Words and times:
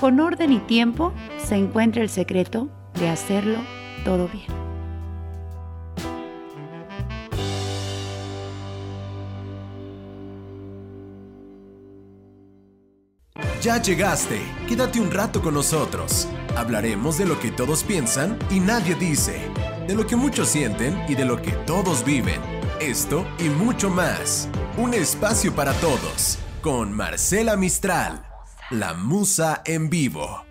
con 0.00 0.18
orden 0.18 0.52
y 0.52 0.58
tiempo 0.60 1.12
se 1.36 1.56
encuentra 1.56 2.02
el 2.02 2.08
secreto 2.08 2.68
de 2.98 3.08
hacerlo 3.08 3.58
todo 4.04 4.28
bien. 4.28 4.46
Ya 13.60 13.80
llegaste, 13.82 14.40
quédate 14.66 14.98
un 15.00 15.10
rato 15.10 15.42
con 15.42 15.52
nosotros. 15.52 16.26
Hablaremos 16.56 17.18
de 17.18 17.26
lo 17.26 17.38
que 17.38 17.50
todos 17.50 17.84
piensan 17.84 18.38
y 18.50 18.58
nadie 18.58 18.94
dice, 18.94 19.42
de 19.86 19.94
lo 19.94 20.06
que 20.06 20.16
muchos 20.16 20.48
sienten 20.48 20.98
y 21.08 21.14
de 21.14 21.26
lo 21.26 21.42
que 21.42 21.52
todos 21.66 22.02
viven. 22.02 22.40
Esto 22.80 23.26
y 23.38 23.50
mucho 23.50 23.90
más. 23.90 24.48
Un 24.78 24.94
espacio 24.94 25.54
para 25.54 25.74
todos, 25.74 26.38
con 26.62 26.90
Marcela 26.90 27.54
Mistral, 27.56 28.29
la 28.70 28.94
musa 28.94 29.62
en 29.64 29.90
vivo. 29.90 30.44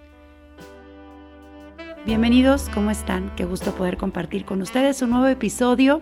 Bienvenidos, 2.05 2.68
¿cómo 2.73 2.91
están? 2.91 3.34
Qué 3.36 3.46
gusto 3.46 3.73
poder 3.73 3.96
compartir 3.96 4.44
con 4.44 4.62
ustedes 4.62 5.02
un 5.02 5.12
nuevo 5.12 5.27
episodio 5.27 6.02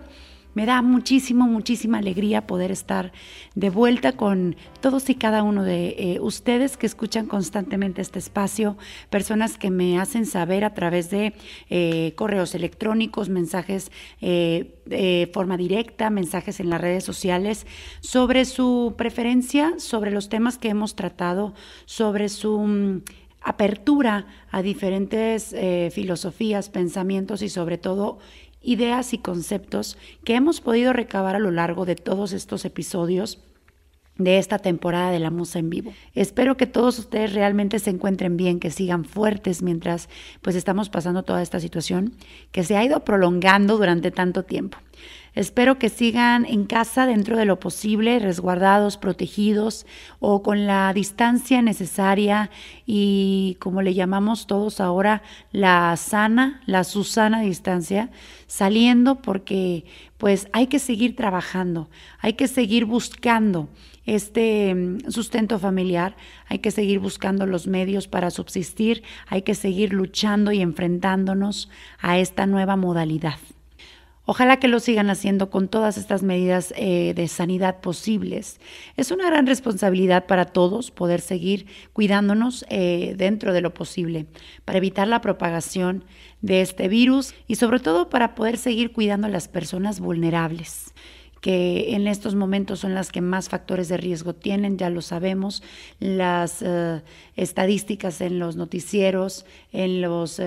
me 0.57 0.65
da 0.65 0.81
muchísimo, 0.81 1.45
muchísima 1.45 1.99
alegría 1.99 2.47
poder 2.47 2.71
estar 2.71 3.11
de 3.53 3.69
vuelta 3.69 4.13
con 4.13 4.55
todos 4.81 5.07
y 5.11 5.13
cada 5.13 5.43
uno 5.43 5.61
de 5.61 5.89
eh, 5.89 6.19
ustedes 6.19 6.77
que 6.77 6.87
escuchan 6.87 7.27
constantemente 7.27 8.01
este 8.01 8.17
espacio, 8.17 8.75
personas 9.11 9.59
que 9.59 9.69
me 9.69 9.99
hacen 9.99 10.25
saber 10.25 10.65
a 10.65 10.73
través 10.73 11.11
de 11.11 11.35
eh, 11.69 12.13
correos 12.15 12.55
electrónicos, 12.55 13.29
mensajes 13.29 13.91
eh, 14.19 14.73
de 14.87 15.29
forma 15.31 15.57
directa, 15.57 16.09
mensajes 16.09 16.59
en 16.59 16.71
las 16.71 16.81
redes 16.81 17.03
sociales 17.03 17.67
sobre 17.99 18.43
su 18.43 18.95
preferencia, 18.97 19.75
sobre 19.77 20.09
los 20.09 20.27
temas 20.27 20.57
que 20.57 20.69
hemos 20.69 20.95
tratado, 20.95 21.53
sobre 21.85 22.29
su 22.29 22.57
mm, 22.57 23.01
apertura 23.41 24.25
a 24.49 24.63
diferentes 24.63 25.55
filosofías, 25.91 26.69
pensamientos 26.69 27.41
y 27.43 27.49
sobre 27.49 27.77
todo 27.77 28.17
ideas 28.67 29.13
y 29.13 29.17
conceptos 29.17 29.97
que 30.25 30.35
hemos 30.35 30.59
podido 30.59 30.91
recabar 30.91 31.37
a 31.37 31.39
lo 31.39 31.51
largo 31.51 31.85
de 31.85 31.95
todos 31.95 32.33
estos 32.33 32.65
episodios 32.65 33.39
de 34.17 34.39
esta 34.39 34.59
temporada 34.59 35.09
de 35.09 35.19
la 35.19 35.31
Musa 35.31 35.59
en 35.59 35.69
vivo. 35.69 35.93
Espero 36.15 36.57
que 36.57 36.65
todos 36.65 36.99
ustedes 36.99 37.33
realmente 37.33 37.79
se 37.79 37.91
encuentren 37.91 38.35
bien, 38.35 38.59
que 38.59 38.69
sigan 38.69 39.05
fuertes 39.05 39.61
mientras 39.61 40.09
pues 40.41 40.57
estamos 40.57 40.89
pasando 40.89 41.23
toda 41.23 41.41
esta 41.41 41.61
situación 41.61 42.13
que 42.51 42.65
se 42.65 42.75
ha 42.75 42.83
ido 42.83 43.05
prolongando 43.05 43.77
durante 43.77 44.11
tanto 44.11 44.43
tiempo. 44.43 44.77
Espero 45.37 45.77
que 45.77 45.89
sigan 45.89 46.45
en 46.45 46.65
casa 46.65 47.05
dentro 47.05 47.37
de 47.37 47.45
lo 47.45 47.59
posible, 47.59 48.17
resguardados, 48.17 48.97
protegidos 48.97 49.85
o 50.19 50.41
con 50.41 50.65
la 50.65 50.91
distancia 50.93 51.61
necesaria 51.61 52.49
y 52.87 53.55
como 53.59 53.83
le 53.83 53.93
llamamos 53.93 54.47
todos 54.47 54.79
ahora, 54.81 55.21
la 55.51 55.95
sana, 55.95 56.63
la 56.65 56.83
Susana 56.83 57.41
distancia, 57.41 58.09
saliendo 58.47 59.21
porque 59.21 59.85
pues 60.17 60.47
hay 60.53 60.65
que 60.65 60.79
seguir 60.79 61.15
trabajando, 61.15 61.87
hay 62.17 62.33
que 62.33 62.47
seguir 62.47 62.85
buscando 62.85 63.69
este 64.07 64.73
mm, 64.73 65.11
sustento 65.11 65.59
familiar, 65.59 66.17
hay 66.47 66.57
que 66.57 66.71
seguir 66.71 66.97
buscando 66.97 67.45
los 67.45 67.67
medios 67.67 68.07
para 68.07 68.31
subsistir, 68.31 69.03
hay 69.27 69.43
que 69.43 69.53
seguir 69.53 69.93
luchando 69.93 70.51
y 70.51 70.61
enfrentándonos 70.61 71.69
a 71.99 72.17
esta 72.17 72.47
nueva 72.47 72.75
modalidad. 72.75 73.37
Ojalá 74.29 74.59
que 74.59 74.67
lo 74.67 74.81
sigan 74.81 75.09
haciendo 75.09 75.49
con 75.49 75.69
todas 75.69 75.97
estas 75.97 76.21
medidas 76.21 76.73
eh, 76.75 77.13
de 77.15 77.29
sanidad 77.29 77.79
posibles. 77.79 78.59
Es 78.97 79.11
una 79.11 79.25
gran 79.27 79.47
responsabilidad 79.47 80.25
para 80.25 80.43
todos 80.43 80.91
poder 80.91 81.21
seguir 81.21 81.65
cuidándonos 81.93 82.65
eh, 82.69 83.15
dentro 83.17 83.53
de 83.53 83.61
lo 83.61 83.73
posible 83.73 84.25
para 84.65 84.79
evitar 84.79 85.07
la 85.07 85.21
propagación 85.21 86.03
de 86.41 86.59
este 86.59 86.89
virus 86.89 87.35
y 87.47 87.55
sobre 87.55 87.79
todo 87.79 88.09
para 88.09 88.35
poder 88.35 88.57
seguir 88.57 88.91
cuidando 88.91 89.27
a 89.27 89.29
las 89.29 89.47
personas 89.47 90.01
vulnerables 90.01 90.93
que 91.39 91.93
en 91.93 92.07
estos 92.07 92.33
momentos 92.33 92.79
son 92.79 92.95
las 92.95 93.11
que 93.11 93.21
más 93.21 93.47
factores 93.47 93.87
de 93.87 93.97
riesgo 93.97 94.33
tienen, 94.33 94.77
ya 94.77 94.89
lo 94.89 95.01
sabemos, 95.01 95.61
las 95.99 96.63
eh, 96.63 97.03
estadísticas 97.35 98.21
en 98.21 98.39
los 98.39 98.55
noticieros, 98.55 99.45
en 99.71 100.01
los 100.01 100.41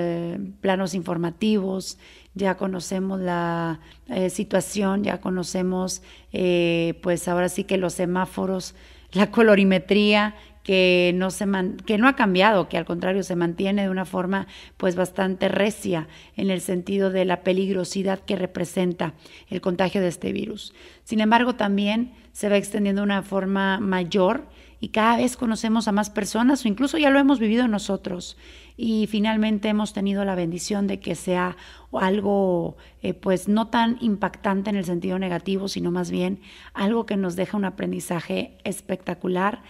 planos 0.61 0.95
informativos, 0.95 1.97
ya 2.35 2.57
conocemos 2.57 3.21
la 3.21 3.81
eh, 4.09 4.31
situación, 4.31 5.05
ya 5.05 5.21
conocemos 5.21 6.03
eh, 6.33 6.99
pues 7.03 7.27
ahora 7.29 7.49
sí 7.49 7.65
que 7.65 7.77
los 7.77 7.95
semáforos, 7.95 8.75
la 9.13 9.31
colorimetría 9.31 10.35
que 10.63 11.13
no, 11.15 11.31
se 11.31 11.47
que 11.87 11.99
no 11.99 12.07
ha 12.07 12.17
cambiado, 12.17 12.69
que 12.69 12.77
al 12.77 12.85
contrario 12.85 13.23
se 13.23 13.35
mantiene 13.35 13.83
de 13.83 13.89
una 13.89 14.05
forma 14.05 14.47
pues 14.77 14.95
bastante 14.95 15.49
recia 15.49 16.07
en 16.37 16.51
el 16.51 16.61
sentido 16.61 17.11
de 17.11 17.25
la 17.25 17.43
peligrosidad 17.43 18.21
que 18.21 18.37
representa 18.37 19.15
el 19.49 19.61
contagio 19.61 20.01
de 20.01 20.09
este 20.09 20.33
virus. 20.33 20.75
Sin 21.03 21.21
embargo, 21.21 21.55
también 21.55 22.13
se 22.33 22.49
va 22.49 22.57
extendiendo 22.57 23.01
de 23.01 23.07
una 23.07 23.23
forma 23.23 23.81
mayor 23.81 24.49
y 24.81 24.89
cada 24.89 25.17
vez 25.17 25.37
conocemos 25.37 25.89
a 25.89 25.93
más 25.93 26.11
personas 26.11 26.65
o 26.65 26.69
incluso 26.69 26.99
ya 26.99 27.11
lo 27.11 27.19
hemos 27.19 27.39
vivido 27.39 27.67
nosotros 27.69 28.37
y 28.83 29.07
finalmente 29.09 29.69
hemos 29.69 29.93
tenido 29.93 30.25
la 30.25 30.35
bendición 30.35 30.87
de 30.87 31.01
que 31.01 31.15
sea 31.15 31.59
algo 31.93 32.79
eh, 33.03 33.13
pues 33.13 33.47
no 33.47 33.69
tan 33.69 33.99
impactante 34.01 34.71
en 34.71 34.77
el 34.77 34.87
sentido 34.87 35.19
negativo, 35.19 35.69
sino 35.69 35.91
más 35.91 36.11
bien 36.11 36.41
algo 36.73 37.05
que 37.05 37.19
nos 37.19 37.37
deja 37.37 37.59
un 37.59 37.67
aprendizaje 37.67 38.57
espectacular, 38.65 39.63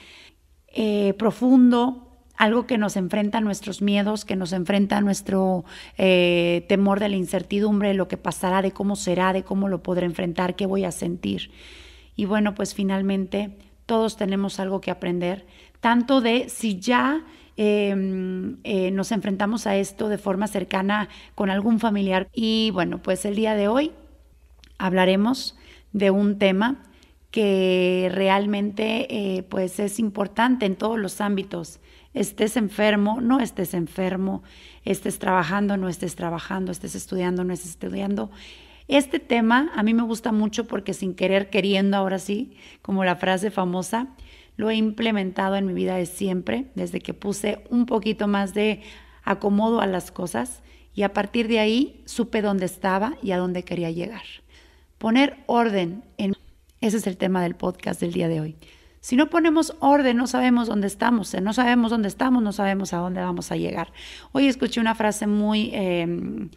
eh, 0.69 1.15
profundo, 1.19 2.21
algo 2.37 2.69
que 2.69 2.79
nos 2.79 2.97
enfrenta 2.97 3.39
a 3.39 3.41
nuestros 3.41 3.83
miedos, 3.83 4.25
que 4.25 4.37
nos 4.37 4.53
enfrenta 4.53 4.99
a 4.99 5.01
nuestro 5.01 5.65
eh, 5.99 6.65
temor 6.69 7.01
de 7.01 7.09
la 7.09 7.17
incertidumbre, 7.17 7.89
de 7.89 7.95
lo 7.95 8.07
que 8.07 8.17
pasará, 8.17 8.63
de 8.63 8.71
cómo 8.71 8.95
será, 8.95 9.33
de 9.33 9.43
cómo 9.43 9.69
lo 9.69 9.83
podré 9.83 10.07
enfrentar, 10.07 10.55
qué 10.55 10.67
voy 10.67 10.85
a 10.85 10.93
sentir. 10.93 11.51
Y 12.15 12.27
bueno, 12.27 12.55
pues 12.55 12.75
finalmente 12.75 13.59
todos 13.87 14.17
tenemos 14.17 14.61
algo 14.61 14.81
que 14.81 14.93
aprender, 14.93 15.47
tanto 15.81 16.21
de 16.21 16.49
si 16.49 16.79
ya 16.79 17.25
em, 17.57 18.59
eh, 18.65 18.91
nos 18.91 19.13
enfrentamos 19.13 19.67
a 19.67 19.77
esto 19.77 20.09
de 20.09 20.19
forma 20.19 20.47
cercana 20.47 21.09
con 21.35 21.51
algún 21.51 21.81
familiar. 21.81 22.29
Y 22.33 22.71
bueno, 22.73 23.03
pues 23.03 23.25
el 23.25 23.37
día 23.37 23.55
de 23.55 23.69
hoy 23.69 23.93
hablaremos 24.79 25.57
de 25.93 26.11
un 26.11 26.39
tema 26.39 26.83
que 27.31 28.11
realmente 28.13 29.07
eh, 29.11 29.43
pues 29.45 29.79
es 29.79 29.99
importante 29.99 30.67
en 30.67 30.77
todos 30.77 30.99
los 30.99 31.21
ámbitos. 31.21 31.81
Estés 32.13 32.57
enfermo, 32.57 33.21
no 33.21 33.39
estés 33.39 33.73
enfermo, 33.73 34.43
estés 34.85 35.19
trabajando, 35.21 35.77
no 35.77 35.89
estés 35.89 36.17
trabajando, 36.17 36.73
estés 36.73 36.97
estudiando, 36.97 37.45
no 37.45 37.53
estés 37.53 37.71
estudiando. 37.71 38.31
Este 38.89 39.21
tema 39.21 39.71
a 39.77 39.85
mí 39.85 39.95
me 39.95 40.03
gusta 40.03 40.33
mucho 40.33 40.67
porque 40.67 40.95
sin 40.95 41.15
querer 41.15 41.49
queriendo, 41.49 41.97
ahora 41.97 42.19
sí, 42.19 42.57
como 42.83 43.05
la 43.05 43.15
frase 43.15 43.53
famosa, 43.53 44.09
lo 44.61 44.71
he 44.71 44.77
implementado 44.77 45.57
en 45.57 45.67
mi 45.67 45.73
vida 45.73 45.97
de 45.97 46.07
siempre, 46.07 46.67
desde 46.75 47.01
que 47.01 47.15
puse 47.15 47.65
un 47.71 47.87
poquito 47.87 48.29
más 48.29 48.55
de 48.55 48.83
acomodo 49.25 49.81
a 49.81 49.87
las 49.87 50.11
cosas 50.13 50.63
y 50.95 51.03
a 51.03 51.13
partir 51.13 51.49
de 51.49 51.59
ahí 51.59 52.03
supe 52.05 52.43
dónde 52.43 52.67
estaba 52.67 53.15
y 53.23 53.33
a 53.33 53.39
dónde 53.39 53.65
quería 53.65 53.91
llegar. 53.91 54.23
Poner 54.99 55.39
orden 55.47 56.05
en... 56.19 56.35
Ese 56.81 56.99
es 56.99 57.07
el 57.07 57.17
tema 57.17 57.43
del 57.43 57.57
podcast 57.57 58.01
del 58.01 58.13
día 58.13 58.29
de 58.29 58.41
hoy. 58.41 58.57
Si 59.01 59.17
no 59.17 59.31
ponemos 59.31 59.75
orden, 59.81 60.19
no 60.19 60.27
sabemos 60.27 60.69
dónde 60.69 60.87
estamos. 60.87 61.35
No 61.41 61.53
sabemos 61.55 61.91
dónde 61.91 62.09
estamos, 62.09 62.43
no 62.43 62.53
sabemos 62.53 62.93
a 62.93 62.99
dónde 62.99 63.21
vamos 63.21 63.51
a 63.51 63.57
llegar. 63.57 63.93
Hoy 64.33 64.47
escuché 64.47 64.81
una 64.81 64.95
frase 64.95 65.27
muy... 65.27 65.71
Em, 65.73 66.51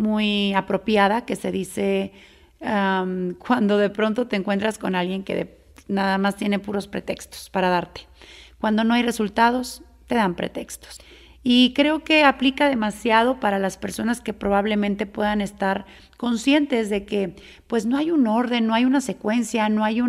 muy 0.00 0.54
apropiada 0.54 1.26
que 1.26 1.36
se 1.36 1.52
dice 1.52 2.12
cuando 3.38 3.78
de 3.78 3.88
pronto 3.88 4.26
te 4.26 4.36
encuentras 4.36 4.76
con 4.76 4.94
alguien 4.94 5.24
que 5.24 5.59
nada 5.88 6.18
más 6.18 6.36
tiene 6.36 6.58
puros 6.58 6.86
pretextos 6.88 7.50
para 7.50 7.68
darte. 7.68 8.02
Cuando 8.60 8.84
no 8.84 8.94
hay 8.94 9.02
resultados, 9.02 9.82
te 10.06 10.14
dan 10.14 10.34
pretextos. 10.34 11.00
Y 11.42 11.72
creo 11.72 12.04
que 12.04 12.24
aplica 12.24 12.68
demasiado 12.68 13.40
para 13.40 13.58
las 13.58 13.78
personas 13.78 14.20
que 14.20 14.34
probablemente 14.34 15.06
puedan 15.06 15.40
estar 15.40 15.86
conscientes 16.18 16.90
de 16.90 17.06
que 17.06 17.34
pues 17.66 17.86
no 17.86 17.96
hay 17.96 18.10
un 18.10 18.26
orden, 18.26 18.66
no 18.66 18.74
hay 18.74 18.84
una 18.84 19.00
secuencia, 19.00 19.70
no 19.70 19.82
hay 19.82 20.02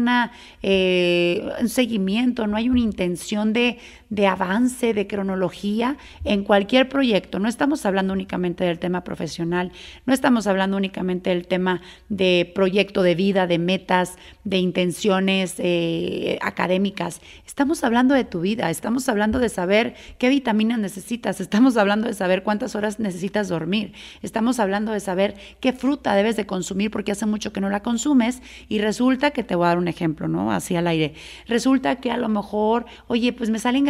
eh, 0.62 1.50
un 1.62 1.70
seguimiento, 1.70 2.48
no 2.48 2.58
hay 2.58 2.70
una 2.70 2.82
intención 2.82 3.54
de, 3.54 3.80
de 4.12 4.28
avance, 4.28 4.94
de 4.94 5.08
cronología 5.08 5.98
en 6.24 6.44
cualquier 6.44 6.88
proyecto. 6.88 7.40
No 7.40 7.50
estamos 7.50 7.88
hablando 7.88 8.14
únicamente 8.14 8.64
del 8.64 8.78
tema 8.78 9.04
profesional, 9.04 9.72
no 10.06 10.14
estamos 10.14 10.46
hablando 10.46 10.78
únicamente 10.78 11.32
del 11.32 11.48
tema 11.48 11.82
de 12.10 12.52
proyecto 12.54 13.02
de 13.02 13.16
vida, 13.16 13.48
de 13.48 13.58
metas, 13.58 14.18
de 14.44 14.60
intenciones 14.60 15.56
eh, 15.58 16.38
académicas. 16.42 17.22
Estamos 17.48 17.84
hablando 17.84 18.14
de 18.14 18.26
tu 18.26 18.42
vida, 18.42 18.70
estamos 18.70 19.10
hablando 19.10 19.40
de 19.40 19.50
saber 19.50 19.96
qué 20.20 20.30
vitaminas 20.30 20.78
necesitas 20.78 21.40
estamos 21.40 21.78
hablando 21.78 22.08
de 22.08 22.14
saber 22.14 22.44
cuántas 22.44 22.76
horas 22.76 23.00
necesitas 23.00 23.48
dormir, 23.48 23.94
estamos 24.22 24.60
hablando 24.60 24.92
de 24.92 25.00
saber 25.00 25.36
qué 25.60 25.74
fruta 25.74 26.14
debes 26.16 26.36
de 26.36 26.46
consumir 26.46 26.92
porque 26.92 27.12
hace 27.12 27.26
mucho 27.26 27.54
que 27.54 27.62
no 27.62 27.70
la 27.70 27.82
consumes 27.82 28.42
y 28.68 28.80
resulta 28.80 29.32
que 29.32 29.44
te 29.44 29.56
voy 29.56 29.66
a 29.66 29.70
dar 29.70 29.78
un 29.78 29.88
ejemplo, 29.88 30.28
¿no? 30.28 30.52
Así 30.52 30.76
al 30.76 30.88
aire. 30.88 31.14
Resulta 31.48 31.98
que 31.98 32.12
a 32.12 32.18
lo 32.18 32.30
mejor, 32.30 32.86
oye, 33.08 33.34
pues 33.34 33.50
me 33.50 33.60
salen 33.60 33.86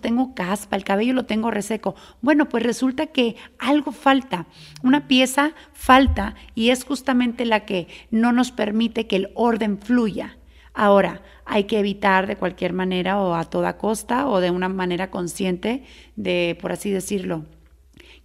tengo 0.00 0.34
caspa, 0.34 0.76
el 0.76 0.84
cabello 0.84 1.12
lo 1.12 1.26
tengo 1.26 1.50
reseco. 1.50 1.94
Bueno, 2.20 2.48
pues 2.48 2.62
resulta 2.62 3.06
que 3.06 3.36
algo 3.58 3.92
falta, 3.92 4.46
una 4.82 5.08
pieza 5.08 5.52
falta 5.72 6.34
y 6.54 6.70
es 6.70 6.84
justamente 6.84 7.44
la 7.44 7.64
que 7.64 7.88
no 8.10 8.32
nos 8.32 8.52
permite 8.52 9.06
que 9.06 9.16
el 9.16 9.30
orden 9.34 9.78
fluya. 9.78 10.36
Ahora, 10.74 11.22
hay 11.44 11.64
que 11.64 11.78
evitar 11.78 12.26
de 12.26 12.36
cualquier 12.36 12.72
manera 12.72 13.20
o 13.20 13.34
a 13.34 13.44
toda 13.44 13.78
costa 13.78 14.28
o 14.28 14.40
de 14.40 14.50
una 14.50 14.68
manera 14.68 15.10
consciente 15.10 15.82
de, 16.14 16.56
por 16.60 16.72
así 16.72 16.90
decirlo, 16.90 17.46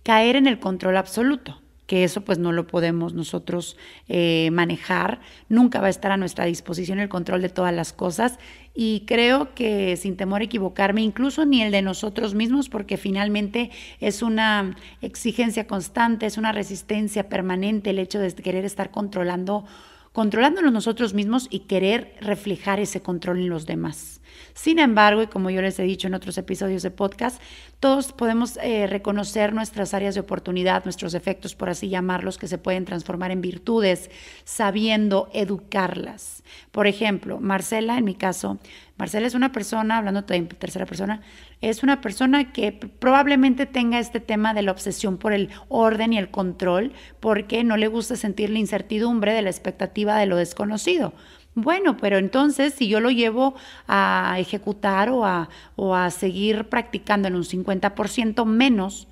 caer 0.04 0.36
en 0.36 0.48
el 0.48 0.60
control 0.60 0.98
absoluto 0.98 1.63
que 1.88 2.04
eso 2.04 2.22
pues 2.22 2.40
no 2.40 2.52
lo 2.52 2.68
podemos 2.68 3.14
nosotros 3.14 3.78
eh, 4.08 4.50
manejar, 4.52 5.20
nunca 5.50 5.82
va 5.82 5.88
a 5.88 5.90
estar 5.90 6.12
a 6.12 6.18
nuestra 6.18 6.46
disposición 6.46 7.00
el 7.00 7.10
control 7.10 7.42
de 7.42 7.50
todas 7.50 7.74
las 7.74 7.94
cosas 7.94 8.40
y 8.74 9.04
creo 9.06 9.54
que 9.54 9.98
sin 9.98 10.18
temor 10.18 10.42
a 10.42 10.46
equivocarme, 10.46 11.02
incluso 11.02 11.46
ni 11.46 11.62
el 11.62 11.72
de 11.72 11.82
nosotros 11.82 12.34
mismos, 12.34 12.70
porque 12.70 12.98
finalmente 12.98 13.70
es 14.00 14.22
una 14.22 14.76
exigencia 15.02 15.68
constante, 15.68 16.26
es 16.26 16.38
una 16.38 16.52
resistencia 16.52 17.30
permanente 17.30 17.92
el 17.92 18.00
hecho 18.00 18.20
de 18.20 18.34
querer 18.34 18.66
estar 18.66 18.92
controlando 18.92 19.66
controlándonos 20.14 20.72
nosotros 20.72 21.16
mismos 21.16 21.48
y 21.50 21.62
querer 21.62 22.16
reflejar 22.22 22.80
ese 22.80 23.02
control 23.02 23.40
en 23.40 23.50
los 23.50 23.66
demás. 23.66 24.13
Sin 24.54 24.78
embargo, 24.78 25.24
y 25.24 25.28
como 25.28 25.50
yo 25.50 25.62
les 25.62 25.80
he 25.80 25.84
dicho 25.84 26.08
en 26.08 26.14
otros 26.14 26.38
episodios 26.38 26.84
de 26.84 26.92
podcast, 26.92 27.42
todos 27.80 28.14
podemos 28.14 28.58
eh, 28.62 28.88
reconocer 28.88 29.52
nuestras 29.54 29.94
áreas 29.94 30.14
de 30.14 30.22
oportunidad, 30.22 30.86
nuestros 30.86 31.16
efectos, 31.16 31.56
por 31.56 31.70
así 31.70 31.90
llamarlos, 31.90 32.38
que 32.38 32.48
se 32.48 32.58
pueden 32.58 32.86
transformar 32.86 33.32
en 33.32 33.42
virtudes, 33.42 34.12
sabiendo 34.44 35.30
educarlas. 35.34 36.44
Por 36.72 36.88
ejemplo, 36.88 37.40
Marcela, 37.40 37.98
en 37.98 38.06
mi 38.06 38.16
caso, 38.16 38.60
Marcela 38.96 39.26
es 39.26 39.34
una 39.34 39.52
persona, 39.52 39.98
hablando 39.98 40.24
en 40.30 40.48
tercera 40.48 40.86
persona, 40.86 41.22
es 41.62 41.82
una 41.82 42.00
persona 42.00 42.54
que 42.54 42.72
probablemente 42.72 43.66
tenga 43.66 43.98
este 43.98 44.20
tema 44.20 44.54
de 44.54 44.62
la 44.62 44.72
obsesión 44.72 45.18
por 45.18 45.34
el 45.34 45.50
orden 45.68 46.14
y 46.14 46.20
el 46.20 46.30
control, 46.30 46.94
porque 47.20 47.64
no 47.64 47.76
le 47.76 47.88
gusta 47.88 48.16
sentir 48.16 48.52
la 48.52 48.60
incertidumbre 48.60 49.34
de 49.34 49.42
la 49.42 49.50
expectativa 49.50 50.18
de 50.18 50.28
lo 50.28 50.36
desconocido. 50.36 51.14
Bueno, 51.56 51.98
pero 51.98 52.18
entonces 52.18 52.74
si 52.74 52.88
yo 52.88 53.00
lo 53.00 53.12
llevo 53.12 53.54
a 53.88 54.36
ejecutar 54.40 55.10
o 55.10 55.26
a, 55.26 55.50
o 55.76 55.96
a 55.96 56.10
seguir 56.10 56.66
practicando 56.70 57.28
en 57.28 57.36
un 57.36 57.44
50% 57.44 58.46
menos 58.46 59.08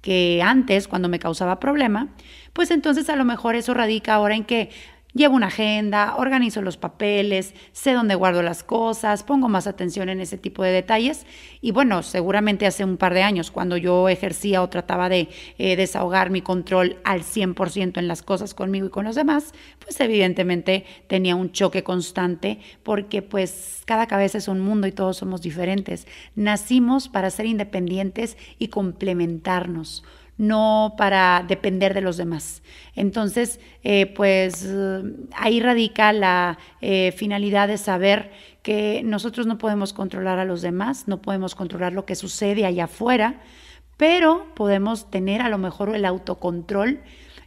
que 0.00 0.40
antes 0.42 0.88
cuando 0.88 1.08
me 1.08 1.18
causaba 1.18 1.60
problema, 1.60 2.08
pues 2.52 2.70
entonces 2.70 3.10
a 3.10 3.16
lo 3.16 3.24
mejor 3.24 3.54
eso 3.56 3.74
radica 3.74 4.14
ahora 4.14 4.36
en 4.36 4.44
que 4.44 4.70
Llevo 5.12 5.34
una 5.34 5.48
agenda, 5.48 6.14
organizo 6.16 6.62
los 6.62 6.76
papeles, 6.76 7.54
sé 7.72 7.92
dónde 7.92 8.14
guardo 8.14 8.42
las 8.42 8.62
cosas, 8.62 9.24
pongo 9.24 9.48
más 9.48 9.66
atención 9.66 10.08
en 10.08 10.20
ese 10.20 10.38
tipo 10.38 10.62
de 10.62 10.70
detalles. 10.70 11.26
Y 11.60 11.72
bueno, 11.72 12.02
seguramente 12.02 12.66
hace 12.66 12.84
un 12.84 12.96
par 12.96 13.14
de 13.14 13.22
años, 13.22 13.50
cuando 13.50 13.76
yo 13.76 14.08
ejercía 14.08 14.62
o 14.62 14.68
trataba 14.68 15.08
de 15.08 15.28
eh, 15.58 15.76
desahogar 15.76 16.30
mi 16.30 16.42
control 16.42 16.98
al 17.04 17.22
100% 17.22 17.98
en 17.98 18.06
las 18.06 18.22
cosas 18.22 18.54
conmigo 18.54 18.86
y 18.86 18.90
con 18.90 19.04
los 19.04 19.16
demás, 19.16 19.52
pues 19.80 20.00
evidentemente 20.00 20.84
tenía 21.08 21.34
un 21.34 21.50
choque 21.50 21.82
constante 21.82 22.60
porque 22.84 23.22
pues 23.22 23.82
cada 23.86 24.06
cabeza 24.06 24.38
es 24.38 24.46
un 24.46 24.60
mundo 24.60 24.86
y 24.86 24.92
todos 24.92 25.16
somos 25.16 25.42
diferentes. 25.42 26.06
Nacimos 26.36 27.08
para 27.08 27.30
ser 27.30 27.46
independientes 27.46 28.36
y 28.58 28.68
complementarnos 28.68 30.04
no 30.40 30.94
para 30.96 31.44
depender 31.46 31.92
de 31.92 32.00
los 32.00 32.16
demás. 32.16 32.62
Entonces, 32.96 33.60
eh, 33.84 34.06
pues 34.06 34.66
ahí 35.36 35.60
radica 35.60 36.14
la 36.14 36.58
eh, 36.80 37.12
finalidad 37.14 37.68
de 37.68 37.76
saber 37.76 38.30
que 38.62 39.02
nosotros 39.04 39.46
no 39.46 39.58
podemos 39.58 39.92
controlar 39.92 40.38
a 40.38 40.46
los 40.46 40.62
demás, 40.62 41.08
no 41.08 41.20
podemos 41.20 41.54
controlar 41.54 41.92
lo 41.92 42.06
que 42.06 42.14
sucede 42.14 42.64
allá 42.64 42.84
afuera, 42.84 43.42
pero 43.98 44.46
podemos 44.54 45.10
tener 45.10 45.42
a 45.42 45.50
lo 45.50 45.58
mejor 45.58 45.94
el 45.94 46.06
autocontrol 46.06 47.00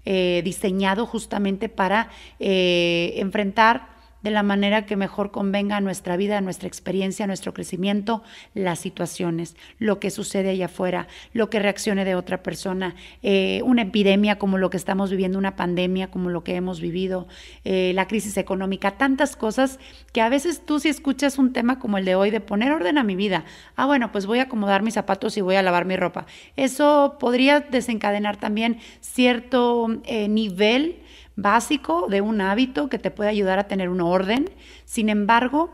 eh, 0.05 0.43
diseñado 0.45 1.07
justamente 1.07 1.69
para 1.69 2.11
enfrentar 2.37 3.92
de 4.23 4.31
la 4.31 4.41
manera 4.41 4.85
que 4.85 4.95
mejor 4.95 5.31
convenga 5.31 5.77
a 5.77 5.81
nuestra 5.81 6.17
vida, 6.17 6.37
a 6.37 6.41
nuestra 6.41 6.67
experiencia, 6.67 7.25
a 7.25 7.27
nuestro 7.27 7.53
crecimiento, 7.53 8.23
las 8.53 8.79
situaciones, 8.79 9.55
lo 9.79 9.99
que 9.99 10.09
sucede 10.09 10.49
allá 10.49 10.65
afuera, 10.65 11.07
lo 11.33 11.49
que 11.49 11.59
reaccione 11.59 12.05
de 12.05 12.15
otra 12.15 12.41
persona, 12.41 12.95
eh, 13.21 13.61
una 13.63 13.83
epidemia 13.83 14.39
como 14.39 14.57
lo 14.57 14.69
que 14.69 14.77
estamos 14.77 15.11
viviendo, 15.11 15.37
una 15.37 15.55
pandemia 15.55 16.09
como 16.09 16.29
lo 16.29 16.43
que 16.43 16.55
hemos 16.55 16.79
vivido, 16.79 17.27
eh, 17.65 17.91
la 17.93 18.07
crisis 18.07 18.37
económica, 18.37 18.91
tantas 18.91 19.35
cosas 19.35 19.79
que 20.13 20.21
a 20.21 20.29
veces 20.29 20.65
tú 20.65 20.79
si 20.79 20.89
escuchas 20.89 21.37
un 21.37 21.53
tema 21.53 21.79
como 21.79 21.97
el 21.97 22.05
de 22.05 22.15
hoy 22.15 22.31
de 22.31 22.39
poner 22.39 22.71
orden 22.71 22.97
a 22.97 23.03
mi 23.03 23.15
vida, 23.15 23.43
ah 23.75 23.85
bueno, 23.85 24.11
pues 24.11 24.25
voy 24.25 24.39
a 24.39 24.43
acomodar 24.43 24.83
mis 24.83 24.93
zapatos 24.93 25.37
y 25.37 25.41
voy 25.41 25.55
a 25.55 25.61
lavar 25.61 25.85
mi 25.85 25.97
ropa. 25.97 26.25
Eso 26.55 27.17
podría 27.19 27.59
desencadenar 27.59 28.37
también 28.37 28.79
cierto 29.01 29.87
eh, 30.05 30.27
nivel 30.29 31.02
básico 31.35 32.07
de 32.09 32.21
un 32.21 32.41
hábito 32.41 32.89
que 32.89 33.00
te 33.00 33.12
puede 33.12 33.30
ayudar 33.30 33.59
a 33.59 33.68
tener 33.68 33.89
un 33.89 34.01
orden. 34.01 34.50
Sin 34.85 35.09
embargo, 35.09 35.71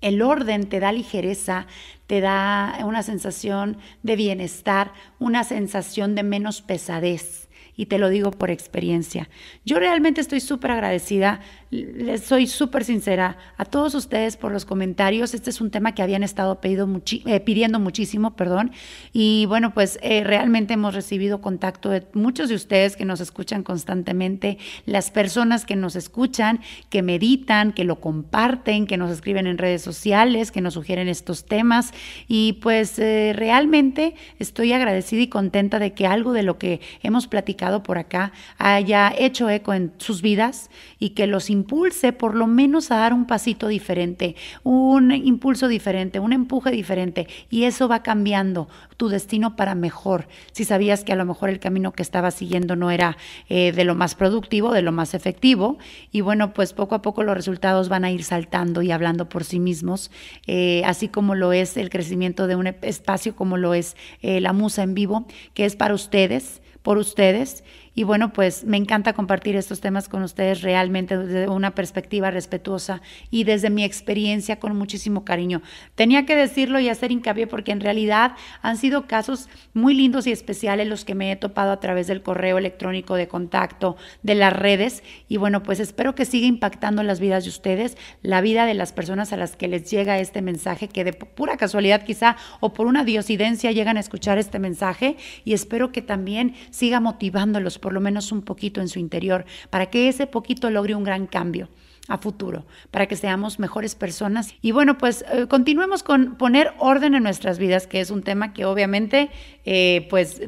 el 0.00 0.20
orden 0.20 0.68
te 0.68 0.80
da 0.80 0.92
ligereza, 0.92 1.66
te 2.06 2.20
da 2.20 2.76
una 2.84 3.02
sensación 3.02 3.78
de 4.02 4.16
bienestar, 4.16 4.92
una 5.18 5.44
sensación 5.44 6.14
de 6.14 6.22
menos 6.22 6.60
pesadez. 6.60 7.48
Y 7.76 7.86
te 7.86 7.98
lo 7.98 8.08
digo 8.08 8.30
por 8.30 8.50
experiencia. 8.50 9.28
Yo 9.64 9.78
realmente 9.78 10.20
estoy 10.20 10.40
súper 10.40 10.70
agradecida 10.70 11.40
les 11.74 12.22
soy 12.22 12.46
súper 12.46 12.84
sincera 12.84 13.36
a 13.56 13.64
todos 13.64 13.94
ustedes 13.94 14.36
por 14.36 14.52
los 14.52 14.64
comentarios. 14.64 15.34
Este 15.34 15.50
es 15.50 15.60
un 15.60 15.70
tema 15.70 15.92
que 15.92 16.02
habían 16.02 16.22
estado 16.22 16.60
eh, 16.62 17.40
pidiendo 17.40 17.80
muchísimo, 17.80 18.36
perdón. 18.36 18.70
Y 19.12 19.46
bueno, 19.46 19.74
pues 19.74 19.98
eh, 20.02 20.22
realmente 20.22 20.74
hemos 20.74 20.94
recibido 20.94 21.40
contacto 21.40 21.90
de 21.90 22.06
muchos 22.12 22.48
de 22.48 22.54
ustedes 22.54 22.96
que 22.96 23.04
nos 23.04 23.20
escuchan 23.20 23.64
constantemente, 23.64 24.58
las 24.86 25.10
personas 25.10 25.64
que 25.64 25.74
nos 25.74 25.96
escuchan, 25.96 26.60
que 26.90 27.02
meditan, 27.02 27.72
que 27.72 27.84
lo 27.84 28.00
comparten, 28.00 28.86
que 28.86 28.96
nos 28.96 29.10
escriben 29.10 29.46
en 29.48 29.58
redes 29.58 29.82
sociales, 29.82 30.52
que 30.52 30.60
nos 30.60 30.74
sugieren 30.74 31.08
estos 31.08 31.44
temas. 31.44 31.92
Y 32.28 32.54
pues 32.54 32.98
eh, 33.00 33.32
realmente 33.34 34.14
estoy 34.38 34.72
agradecida 34.72 35.22
y 35.22 35.28
contenta 35.28 35.80
de 35.80 35.92
que 35.92 36.06
algo 36.06 36.32
de 36.32 36.44
lo 36.44 36.56
que 36.58 36.80
hemos 37.02 37.26
platicado 37.26 37.63
por 37.82 37.98
acá 37.98 38.32
haya 38.58 39.12
hecho 39.16 39.48
eco 39.48 39.74
en 39.74 39.92
sus 39.98 40.22
vidas 40.22 40.70
y 40.98 41.10
que 41.10 41.26
los 41.26 41.50
impulse 41.50 42.12
por 42.12 42.34
lo 42.34 42.46
menos 42.46 42.90
a 42.90 42.96
dar 42.96 43.12
un 43.12 43.26
pasito 43.26 43.68
diferente, 43.68 44.36
un 44.62 45.12
impulso 45.12 45.68
diferente, 45.68 46.18
un 46.20 46.32
empuje 46.32 46.70
diferente. 46.70 47.26
Y 47.50 47.64
eso 47.64 47.88
va 47.88 48.02
cambiando 48.02 48.68
tu 48.96 49.08
destino 49.08 49.56
para 49.56 49.74
mejor. 49.74 50.28
Si 50.52 50.64
sabías 50.64 51.04
que 51.04 51.12
a 51.12 51.16
lo 51.16 51.24
mejor 51.24 51.50
el 51.50 51.58
camino 51.58 51.92
que 51.92 52.02
estabas 52.02 52.34
siguiendo 52.34 52.76
no 52.76 52.90
era 52.90 53.16
eh, 53.48 53.72
de 53.72 53.84
lo 53.84 53.94
más 53.94 54.14
productivo, 54.14 54.72
de 54.72 54.82
lo 54.82 54.92
más 54.92 55.14
efectivo. 55.14 55.78
Y 56.12 56.20
bueno, 56.20 56.52
pues 56.52 56.72
poco 56.72 56.94
a 56.94 57.02
poco 57.02 57.22
los 57.22 57.36
resultados 57.36 57.88
van 57.88 58.04
a 58.04 58.10
ir 58.10 58.24
saltando 58.24 58.82
y 58.82 58.90
hablando 58.90 59.28
por 59.28 59.44
sí 59.44 59.58
mismos, 59.58 60.10
eh, 60.46 60.82
así 60.84 61.08
como 61.08 61.34
lo 61.34 61.52
es 61.52 61.76
el 61.76 61.90
crecimiento 61.90 62.46
de 62.46 62.56
un 62.56 62.66
espacio 62.66 63.34
como 63.34 63.56
lo 63.56 63.74
es 63.74 63.96
eh, 64.22 64.40
la 64.40 64.52
musa 64.52 64.82
en 64.82 64.94
vivo, 64.94 65.26
que 65.54 65.64
es 65.64 65.76
para 65.76 65.94
ustedes, 65.94 66.62
por 66.84 66.98
ustedes 66.98 67.64
y 67.94 68.02
bueno, 68.02 68.32
pues 68.32 68.64
me 68.64 68.76
encanta 68.76 69.12
compartir 69.12 69.54
estos 69.54 69.80
temas 69.80 70.08
con 70.08 70.22
ustedes 70.22 70.62
realmente 70.62 71.16
desde 71.16 71.48
una 71.48 71.74
perspectiva 71.74 72.30
respetuosa 72.30 73.02
y 73.30 73.44
desde 73.44 73.70
mi 73.70 73.84
experiencia 73.84 74.58
con 74.58 74.76
muchísimo 74.76 75.24
cariño. 75.24 75.62
Tenía 75.94 76.26
que 76.26 76.34
decirlo 76.34 76.80
y 76.80 76.88
hacer 76.88 77.12
hincapié 77.12 77.46
porque 77.46 77.70
en 77.70 77.80
realidad 77.80 78.32
han 78.62 78.76
sido 78.78 79.06
casos 79.06 79.48
muy 79.74 79.94
lindos 79.94 80.26
y 80.26 80.32
especiales 80.32 80.88
los 80.88 81.04
que 81.04 81.14
me 81.14 81.30
he 81.30 81.36
topado 81.36 81.70
a 81.70 81.78
través 81.78 82.08
del 82.08 82.22
correo 82.22 82.58
electrónico 82.58 83.14
de 83.14 83.28
contacto, 83.28 83.96
de 84.22 84.34
las 84.34 84.52
redes. 84.52 85.04
Y 85.28 85.36
bueno, 85.36 85.62
pues 85.62 85.78
espero 85.78 86.16
que 86.16 86.24
siga 86.24 86.46
impactando 86.46 87.04
las 87.04 87.20
vidas 87.20 87.44
de 87.44 87.50
ustedes, 87.50 87.96
la 88.22 88.40
vida 88.40 88.66
de 88.66 88.74
las 88.74 88.92
personas 88.92 89.32
a 89.32 89.36
las 89.36 89.54
que 89.54 89.68
les 89.68 89.88
llega 89.88 90.18
este 90.18 90.42
mensaje, 90.42 90.88
que 90.88 91.04
de 91.04 91.12
pura 91.12 91.56
casualidad 91.56 92.02
quizá 92.02 92.36
o 92.58 92.72
por 92.72 92.88
una 92.88 93.04
diosidencia 93.04 93.70
llegan 93.70 93.96
a 93.98 94.00
escuchar 94.00 94.38
este 94.38 94.58
mensaje. 94.58 95.16
Y 95.44 95.52
espero 95.52 95.92
que 95.92 96.02
también 96.02 96.54
siga 96.70 96.98
motivándolos 96.98 97.78
por 97.84 97.92
lo 97.92 98.00
menos 98.00 98.32
un 98.32 98.40
poquito 98.40 98.80
en 98.80 98.88
su 98.88 98.98
interior, 98.98 99.44
para 99.68 99.90
que 99.90 100.08
ese 100.08 100.26
poquito 100.26 100.70
logre 100.70 100.94
un 100.94 101.04
gran 101.04 101.26
cambio 101.26 101.68
a 102.08 102.16
futuro, 102.16 102.64
para 102.90 103.06
que 103.08 103.14
seamos 103.14 103.58
mejores 103.58 103.94
personas. 103.94 104.54
Y 104.62 104.72
bueno, 104.72 104.96
pues 104.96 105.22
eh, 105.30 105.46
continuemos 105.48 106.02
con 106.02 106.36
poner 106.36 106.72
orden 106.78 107.14
en 107.14 107.22
nuestras 107.22 107.58
vidas, 107.58 107.86
que 107.86 108.00
es 108.00 108.10
un 108.10 108.22
tema 108.22 108.54
que 108.54 108.64
obviamente, 108.64 109.28
eh, 109.66 110.06
pues 110.08 110.40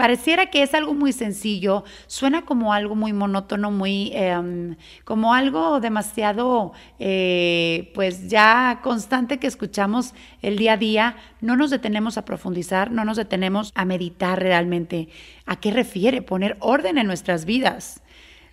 pareciera 0.00 0.46
que 0.46 0.62
es 0.62 0.72
algo 0.72 0.94
muy 0.94 1.12
sencillo, 1.12 1.84
suena 2.06 2.46
como 2.46 2.72
algo 2.72 2.94
muy 2.94 3.12
monótono, 3.12 3.70
muy 3.70 4.12
em, 4.14 4.76
como 5.04 5.34
algo 5.34 5.78
demasiado, 5.78 6.72
eh, 6.98 7.92
pues 7.94 8.30
ya 8.30 8.80
constante 8.82 9.38
que 9.38 9.46
escuchamos 9.46 10.14
el 10.40 10.56
día 10.56 10.72
a 10.72 10.76
día. 10.78 11.16
No 11.42 11.54
nos 11.54 11.68
detenemos 11.68 12.16
a 12.16 12.24
profundizar, 12.24 12.90
no 12.90 13.04
nos 13.04 13.18
detenemos 13.18 13.72
a 13.74 13.84
meditar 13.84 14.40
realmente 14.40 15.10
a 15.44 15.56
qué 15.56 15.70
refiere 15.70 16.22
poner 16.22 16.56
orden 16.60 16.96
en 16.96 17.06
nuestras 17.06 17.44
vidas. 17.44 18.02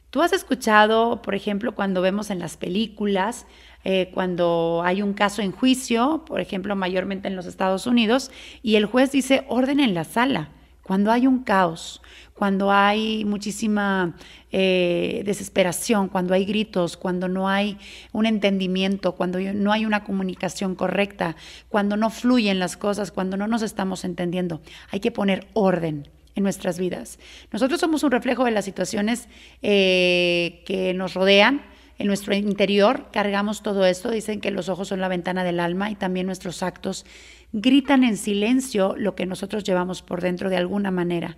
Tú 0.10 0.22
has 0.22 0.34
escuchado, 0.34 1.22
por 1.22 1.34
ejemplo, 1.34 1.76
cuando 1.76 2.02
vemos 2.02 2.30
en 2.30 2.40
las 2.40 2.58
películas, 2.58 3.46
eh, 3.86 4.12
cuando 4.14 4.82
hay 4.84 5.02
un 5.02 5.14
caso 5.14 5.42
en 5.42 5.54
juicio, 5.54 6.26
por 6.28 6.42
ejemplo, 6.42 6.76
mayormente 6.76 7.30
en 7.30 7.38
los 7.38 7.46
Estados 7.46 7.88
Unidos, 7.88 8.32
y 8.62 8.76
el 8.76 8.86
juez 8.86 9.14
dice 9.14 9.46
orden 9.48 9.80
en 9.80 9.94
la 9.94 10.04
sala. 10.04 10.50
Cuando 10.88 11.12
hay 11.12 11.28
un 11.28 11.44
caos, 11.44 12.02
cuando 12.34 12.72
hay 12.72 13.26
muchísima 13.26 14.16
eh, 14.54 15.22
desesperación, 15.26 16.08
cuando 16.08 16.34
hay 16.34 16.46
gritos, 16.46 16.96
cuando 16.96 17.28
no 17.28 17.50
hay 17.50 17.78
un 18.14 18.26
entendimiento, 18.26 19.12
cuando 19.12 19.38
no 19.40 19.74
hay 19.74 19.86
una 19.86 20.06
comunicación 20.06 20.76
correcta, 20.76 21.36
cuando 21.68 21.98
no 21.98 22.10
fluyen 22.10 22.58
las 22.58 22.78
cosas, 22.78 23.12
cuando 23.12 23.36
no 23.36 23.48
nos 23.48 23.64
estamos 23.64 24.06
entendiendo, 24.06 24.62
hay 24.90 25.02
que 25.02 25.12
poner 25.12 25.48
orden 25.52 26.08
en 26.36 26.44
nuestras 26.44 26.80
vidas. 26.80 27.20
Nosotros 27.52 27.82
somos 27.82 28.04
un 28.04 28.12
reflejo 28.12 28.46
de 28.46 28.52
las 28.52 28.64
situaciones 28.64 29.28
eh, 29.62 30.64
que 30.66 30.94
nos 30.94 31.16
rodean. 31.16 31.64
En 31.98 32.08
nuestro 32.08 32.36
interior 32.36 33.08
cargamos 33.12 33.64
todo 33.64 33.86
esto. 33.86 34.12
Dicen 34.12 34.40
que 34.42 34.52
los 34.52 34.70
ojos 34.70 34.90
son 34.90 35.02
la 35.02 35.08
ventana 35.08 35.44
del 35.44 35.60
alma 35.60 35.90
y 35.90 35.96
también 35.96 36.26
nuestros 36.26 36.64
actos 36.64 37.06
gritan 37.52 38.04
en 38.04 38.18
silencio 38.18 38.96
lo 38.98 39.16
que 39.16 39.26
nosotros 39.26 39.64
llevamos 39.64 40.02
por 40.02 40.22
dentro 40.22 40.50
de 40.50 40.58
alguna 40.58 40.92
manera. 40.92 41.38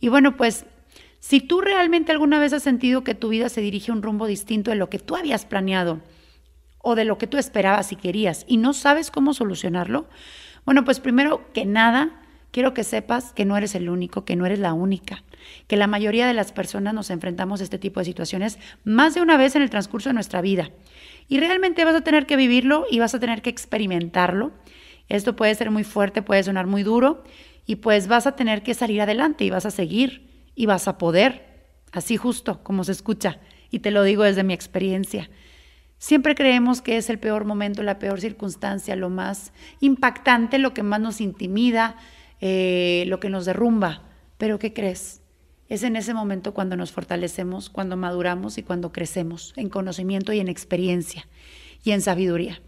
Y 0.00 0.08
bueno, 0.08 0.36
pues 0.36 0.66
si 1.20 1.40
tú 1.40 1.60
realmente 1.60 2.10
alguna 2.10 2.40
vez 2.40 2.52
has 2.52 2.64
sentido 2.64 3.04
que 3.04 3.14
tu 3.14 3.28
vida 3.28 3.48
se 3.48 3.60
dirige 3.60 3.92
a 3.92 3.94
un 3.94 4.02
rumbo 4.02 4.26
distinto 4.26 4.70
de 4.70 4.76
lo 4.76 4.90
que 4.90 4.98
tú 4.98 5.14
habías 5.14 5.44
planeado 5.44 6.00
o 6.78 6.96
de 6.96 7.04
lo 7.04 7.16
que 7.16 7.28
tú 7.28 7.38
esperabas 7.38 7.92
y 7.92 7.96
querías 7.96 8.44
y 8.48 8.56
no 8.56 8.72
sabes 8.72 9.12
cómo 9.12 9.34
solucionarlo, 9.34 10.08
bueno, 10.64 10.84
pues 10.84 11.00
primero 11.00 11.52
que 11.52 11.64
nada, 11.64 12.21
quiero 12.52 12.74
que 12.74 12.84
sepas 12.84 13.32
que 13.32 13.44
no 13.44 13.56
eres 13.56 13.74
el 13.74 13.88
único, 13.88 14.24
que 14.24 14.36
no 14.36 14.46
eres 14.46 14.60
la 14.60 14.74
única, 14.74 15.24
que 15.66 15.76
la 15.76 15.88
mayoría 15.88 16.28
de 16.28 16.34
las 16.34 16.52
personas 16.52 16.94
nos 16.94 17.10
enfrentamos 17.10 17.60
a 17.60 17.64
este 17.64 17.78
tipo 17.78 17.98
de 17.98 18.04
situaciones 18.04 18.58
más 18.84 19.14
de 19.14 19.22
una 19.22 19.36
vez 19.36 19.56
en 19.56 19.62
el 19.62 19.70
transcurso 19.70 20.10
de 20.10 20.14
nuestra 20.14 20.40
vida. 20.40 20.70
Y 21.28 21.40
realmente 21.40 21.84
vas 21.84 21.96
a 21.96 22.02
tener 22.02 22.26
que 22.26 22.36
vivirlo 22.36 22.86
y 22.90 23.00
vas 23.00 23.14
a 23.14 23.20
tener 23.20 23.42
que 23.42 23.50
experimentarlo. 23.50 24.52
Esto 25.08 25.34
puede 25.34 25.54
ser 25.54 25.70
muy 25.70 25.82
fuerte, 25.82 26.22
puede 26.22 26.44
sonar 26.44 26.66
muy 26.66 26.82
duro 26.82 27.24
y 27.66 27.76
pues 27.76 28.06
vas 28.06 28.26
a 28.26 28.36
tener 28.36 28.62
que 28.62 28.74
salir 28.74 29.00
adelante 29.00 29.44
y 29.44 29.50
vas 29.50 29.66
a 29.66 29.70
seguir 29.70 30.30
y 30.54 30.66
vas 30.66 30.86
a 30.88 30.98
poder, 30.98 31.66
así 31.90 32.16
justo 32.16 32.62
como 32.62 32.84
se 32.84 32.92
escucha. 32.92 33.40
Y 33.70 33.78
te 33.78 33.90
lo 33.90 34.02
digo 34.02 34.22
desde 34.24 34.44
mi 34.44 34.52
experiencia. 34.52 35.30
Siempre 35.96 36.34
creemos 36.34 36.82
que 36.82 36.96
es 36.96 37.08
el 37.08 37.18
peor 37.18 37.44
momento, 37.44 37.82
la 37.82 37.98
peor 37.98 38.20
circunstancia, 38.20 38.96
lo 38.96 39.08
más 39.08 39.52
impactante, 39.80 40.58
lo 40.58 40.74
que 40.74 40.82
más 40.82 41.00
nos 41.00 41.20
intimida, 41.20 41.96
eh, 42.42 43.04
lo 43.06 43.20
que 43.20 43.30
nos 43.30 43.44
derrumba. 43.44 44.02
Pero 44.36 44.58
¿qué 44.58 44.72
crees? 44.72 45.22
Es 45.68 45.84
en 45.84 45.94
ese 45.94 46.12
momento 46.12 46.52
cuando 46.52 46.76
nos 46.76 46.90
fortalecemos, 46.90 47.70
cuando 47.70 47.96
maduramos 47.96 48.58
y 48.58 48.64
cuando 48.64 48.90
crecemos 48.90 49.54
en 49.56 49.68
conocimiento 49.68 50.32
y 50.32 50.40
en 50.40 50.48
experiencia 50.48 51.28
y 51.84 51.92
en 51.92 52.02
sabiduría. 52.02 52.60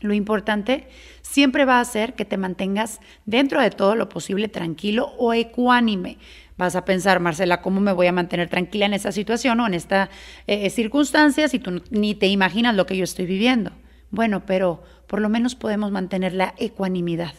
Lo 0.00 0.12
importante 0.12 0.88
siempre 1.22 1.64
va 1.64 1.78
a 1.78 1.84
ser 1.84 2.14
que 2.14 2.24
te 2.24 2.36
mantengas 2.36 3.00
dentro 3.24 3.62
de 3.62 3.70
todo 3.70 3.94
lo 3.94 4.08
posible 4.08 4.48
tranquilo 4.48 5.12
o 5.18 5.32
ecuánime. 5.32 6.18
Vas 6.58 6.74
a 6.74 6.84
pensar, 6.84 7.20
Marcela, 7.20 7.62
¿cómo 7.62 7.80
me 7.80 7.92
voy 7.92 8.08
a 8.08 8.12
mantener 8.12 8.48
tranquila 8.48 8.86
en 8.86 8.94
esa 8.94 9.12
situación 9.12 9.60
o 9.60 9.68
en 9.68 9.74
esta 9.74 10.10
eh, 10.48 10.68
circunstancia 10.68 11.46
si 11.46 11.60
tú 11.60 11.80
ni 11.90 12.16
te 12.16 12.26
imaginas 12.26 12.74
lo 12.74 12.86
que 12.86 12.96
yo 12.96 13.04
estoy 13.04 13.26
viviendo? 13.26 13.70
Bueno, 14.10 14.44
pero 14.46 14.82
por 15.06 15.20
lo 15.20 15.28
menos 15.28 15.54
podemos 15.54 15.92
mantener 15.92 16.32
la 16.34 16.54
ecuanimidad 16.58 17.34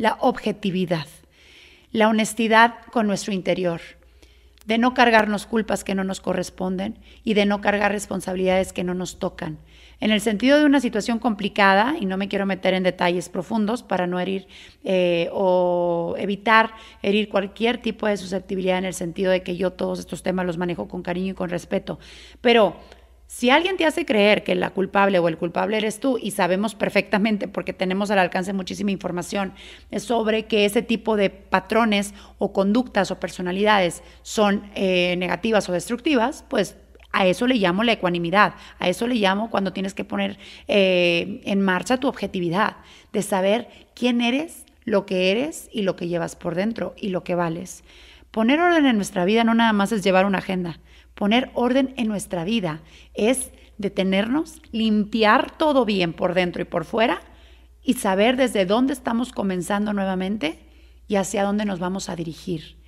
la 0.00 0.16
objetividad, 0.20 1.06
la 1.92 2.08
honestidad 2.08 2.76
con 2.90 3.06
nuestro 3.06 3.34
interior, 3.34 3.82
de 4.64 4.78
no 4.78 4.94
cargarnos 4.94 5.44
culpas 5.44 5.84
que 5.84 5.94
no 5.94 6.04
nos 6.04 6.22
corresponden 6.22 6.98
y 7.22 7.34
de 7.34 7.44
no 7.44 7.60
cargar 7.60 7.92
responsabilidades 7.92 8.72
que 8.72 8.82
no 8.82 8.94
nos 8.94 9.18
tocan. 9.18 9.58
En 10.00 10.10
el 10.10 10.22
sentido 10.22 10.58
de 10.58 10.64
una 10.64 10.80
situación 10.80 11.18
complicada, 11.18 11.96
y 12.00 12.06
no 12.06 12.16
me 12.16 12.28
quiero 12.28 12.46
meter 12.46 12.72
en 12.72 12.82
detalles 12.82 13.28
profundos 13.28 13.82
para 13.82 14.06
no 14.06 14.18
herir 14.18 14.48
eh, 14.84 15.28
o 15.34 16.14
evitar 16.16 16.70
herir 17.02 17.28
cualquier 17.28 17.76
tipo 17.76 18.06
de 18.06 18.16
susceptibilidad 18.16 18.78
en 18.78 18.86
el 18.86 18.94
sentido 18.94 19.30
de 19.30 19.42
que 19.42 19.58
yo 19.58 19.74
todos 19.74 19.98
estos 19.98 20.22
temas 20.22 20.46
los 20.46 20.56
manejo 20.56 20.88
con 20.88 21.02
cariño 21.02 21.32
y 21.32 21.34
con 21.34 21.50
respeto, 21.50 21.98
pero 22.40 22.76
si 23.30 23.48
alguien 23.48 23.76
te 23.76 23.86
hace 23.86 24.04
creer 24.04 24.42
que 24.42 24.56
la 24.56 24.70
culpable 24.70 25.20
o 25.20 25.28
el 25.28 25.38
culpable 25.38 25.76
eres 25.76 26.00
tú 26.00 26.18
y 26.20 26.32
sabemos 26.32 26.74
perfectamente 26.74 27.46
porque 27.46 27.72
tenemos 27.72 28.10
al 28.10 28.18
alcance 28.18 28.52
muchísima 28.52 28.90
información 28.90 29.52
sobre 29.98 30.46
que 30.46 30.64
ese 30.64 30.82
tipo 30.82 31.16
de 31.16 31.30
patrones 31.30 32.12
o 32.38 32.52
conductas 32.52 33.12
o 33.12 33.20
personalidades 33.20 34.02
son 34.22 34.68
eh, 34.74 35.14
negativas 35.16 35.68
o 35.68 35.72
destructivas, 35.72 36.44
pues 36.48 36.76
a 37.12 37.24
eso 37.24 37.46
le 37.46 37.54
llamo 37.54 37.84
la 37.84 37.92
ecuanimidad, 37.92 38.54
a 38.80 38.88
eso 38.88 39.06
le 39.06 39.14
llamo 39.14 39.48
cuando 39.48 39.72
tienes 39.72 39.94
que 39.94 40.04
poner 40.04 40.36
eh, 40.66 41.40
en 41.44 41.60
marcha 41.60 41.98
tu 41.98 42.08
objetividad, 42.08 42.78
de 43.12 43.22
saber 43.22 43.68
quién 43.94 44.22
eres, 44.22 44.64
lo 44.84 45.06
que 45.06 45.30
eres 45.30 45.68
y 45.72 45.82
lo 45.82 45.94
que 45.94 46.08
llevas 46.08 46.34
por 46.34 46.56
dentro 46.56 46.94
y 46.96 47.10
lo 47.10 47.22
que 47.22 47.36
vales. 47.36 47.84
Poner 48.32 48.58
orden 48.60 48.86
en 48.86 48.96
nuestra 48.96 49.24
vida 49.24 49.44
no 49.44 49.54
nada 49.54 49.72
más 49.72 49.92
es 49.92 50.02
llevar 50.02 50.26
una 50.26 50.38
agenda, 50.38 50.80
Poner 51.20 51.50
orden 51.52 51.92
en 51.98 52.08
nuestra 52.08 52.44
vida 52.44 52.80
es 53.12 53.50
detenernos, 53.76 54.62
limpiar 54.72 55.54
todo 55.58 55.84
bien 55.84 56.14
por 56.14 56.32
dentro 56.32 56.62
y 56.62 56.64
por 56.64 56.86
fuera 56.86 57.20
y 57.82 57.92
saber 57.92 58.38
desde 58.38 58.64
dónde 58.64 58.94
estamos 58.94 59.30
comenzando 59.30 59.92
nuevamente 59.92 60.60
y 61.08 61.16
hacia 61.16 61.44
dónde 61.44 61.66
nos 61.66 61.78
vamos 61.78 62.08
a 62.08 62.16
dirigir, 62.16 62.78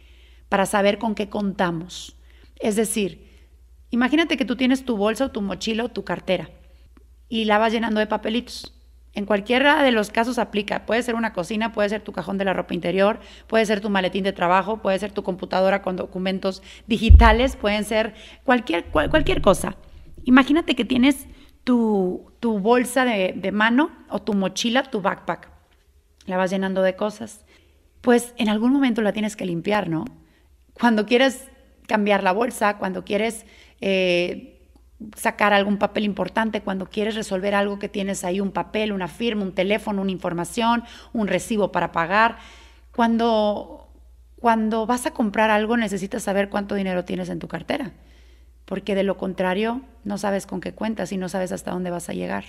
para 0.49 0.65
saber 0.65 0.97
con 0.97 1.15
qué 1.15 1.29
contamos. 1.29 2.17
Es 2.59 2.75
decir, 2.75 3.51
imagínate 3.91 4.39
que 4.39 4.47
tú 4.47 4.57
tienes 4.57 4.87
tu 4.87 4.97
bolsa 4.97 5.27
o 5.27 5.31
tu 5.31 5.43
mochila 5.43 5.85
o 5.85 5.91
tu 5.91 6.03
cartera 6.03 6.49
y 7.29 7.45
la 7.45 7.59
vas 7.59 7.75
llenando 7.75 8.01
de 8.01 8.07
papelitos. 8.07 8.82
En 9.15 9.27
cualquiera 9.27 9.83
de 9.83 9.93
los 9.93 10.11
casos 10.11 10.39
aplica. 10.39 10.87
Puede 10.87 11.03
ser 11.03 11.15
una 11.15 11.33
cocina, 11.33 11.73
puede 11.73 11.91
ser 11.91 12.01
tu 12.01 12.13
cajón 12.13 12.39
de 12.39 12.47
la 12.47 12.55
ropa 12.55 12.73
interior, 12.73 13.21
puede 13.47 13.67
ser 13.67 13.81
tu 13.81 13.91
maletín 13.91 14.25
de 14.25 14.33
trabajo, 14.33 14.79
puede 14.79 14.99
ser 14.99 15.13
tu 15.13 15.23
computadora 15.23 15.83
con 15.83 15.97
documentos 15.97 16.63
digitales, 16.87 17.57
pueden 17.57 17.85
ser 17.85 18.15
cualquier, 18.45 18.85
cualquier 18.87 19.43
cosa. 19.43 19.77
Imagínate 20.25 20.75
que 20.75 20.85
tienes 20.85 21.27
tu, 21.65 22.33
tu 22.41 22.59
bolsa 22.59 23.05
de, 23.05 23.35
de 23.37 23.53
mano 23.53 23.91
o 24.09 24.23
tu 24.23 24.33
mochila, 24.33 24.85
tu 24.85 25.03
backpack. 25.03 25.51
La 26.27 26.39
vas 26.39 26.51
llenando 26.51 26.83
de 26.83 26.97
cosas. 26.97 27.45
Pues 28.01 28.35
en 28.39 28.49
algún 28.49 28.73
momento 28.73 29.03
la 29.03 29.13
tienes 29.13 29.37
que 29.37 29.45
limpiar, 29.45 29.89
¿no? 29.89 30.05
Cuando 30.73 31.05
quieres 31.05 31.49
cambiar 31.87 32.23
la 32.23 32.33
bolsa, 32.33 32.79
cuando 32.79 33.05
quieres 33.05 33.45
eh, 33.81 34.62
sacar 35.17 35.53
algún 35.53 35.79
papel 35.79 36.05
importante, 36.05 36.61
cuando 36.61 36.87
quieres 36.87 37.15
resolver 37.15 37.55
algo 37.55 37.79
que 37.79 37.89
tienes 37.89 38.25
ahí, 38.25 38.41
un 38.41 38.53
papel, 38.53 38.93
una 38.93 39.09
firma, 39.09 39.43
un 39.43 39.53
teléfono, 39.53 40.03
una 40.03 40.11
información, 40.11 40.85
un 41.13 41.29
recibo 41.29 41.73
para 41.73 41.93
pagar. 41.93 42.39
Cuando, 42.95 43.89
cuando 44.37 44.87
vas 44.87 45.07
a 45.07 45.13
comprar 45.13 45.51
algo 45.51 45.77
necesitas 45.77 46.23
saber 46.23 46.49
cuánto 46.49 46.75
dinero 46.75 47.05
tienes 47.05 47.29
en 47.29 47.39
tu 47.39 47.49
cartera, 47.49 47.93
porque 48.65 48.95
de 48.95 49.03
lo 49.03 49.17
contrario 49.17 49.83
no 50.05 50.19
sabes 50.19 50.47
con 50.47 50.61
qué 50.61 50.73
cuentas 50.73 51.13
y 51.13 51.17
no 51.17 51.29
sabes 51.29 51.53
hasta 51.53 51.71
dónde 51.71 51.91
vas 51.91 52.09
a 52.09 52.15
llegar. 52.15 52.45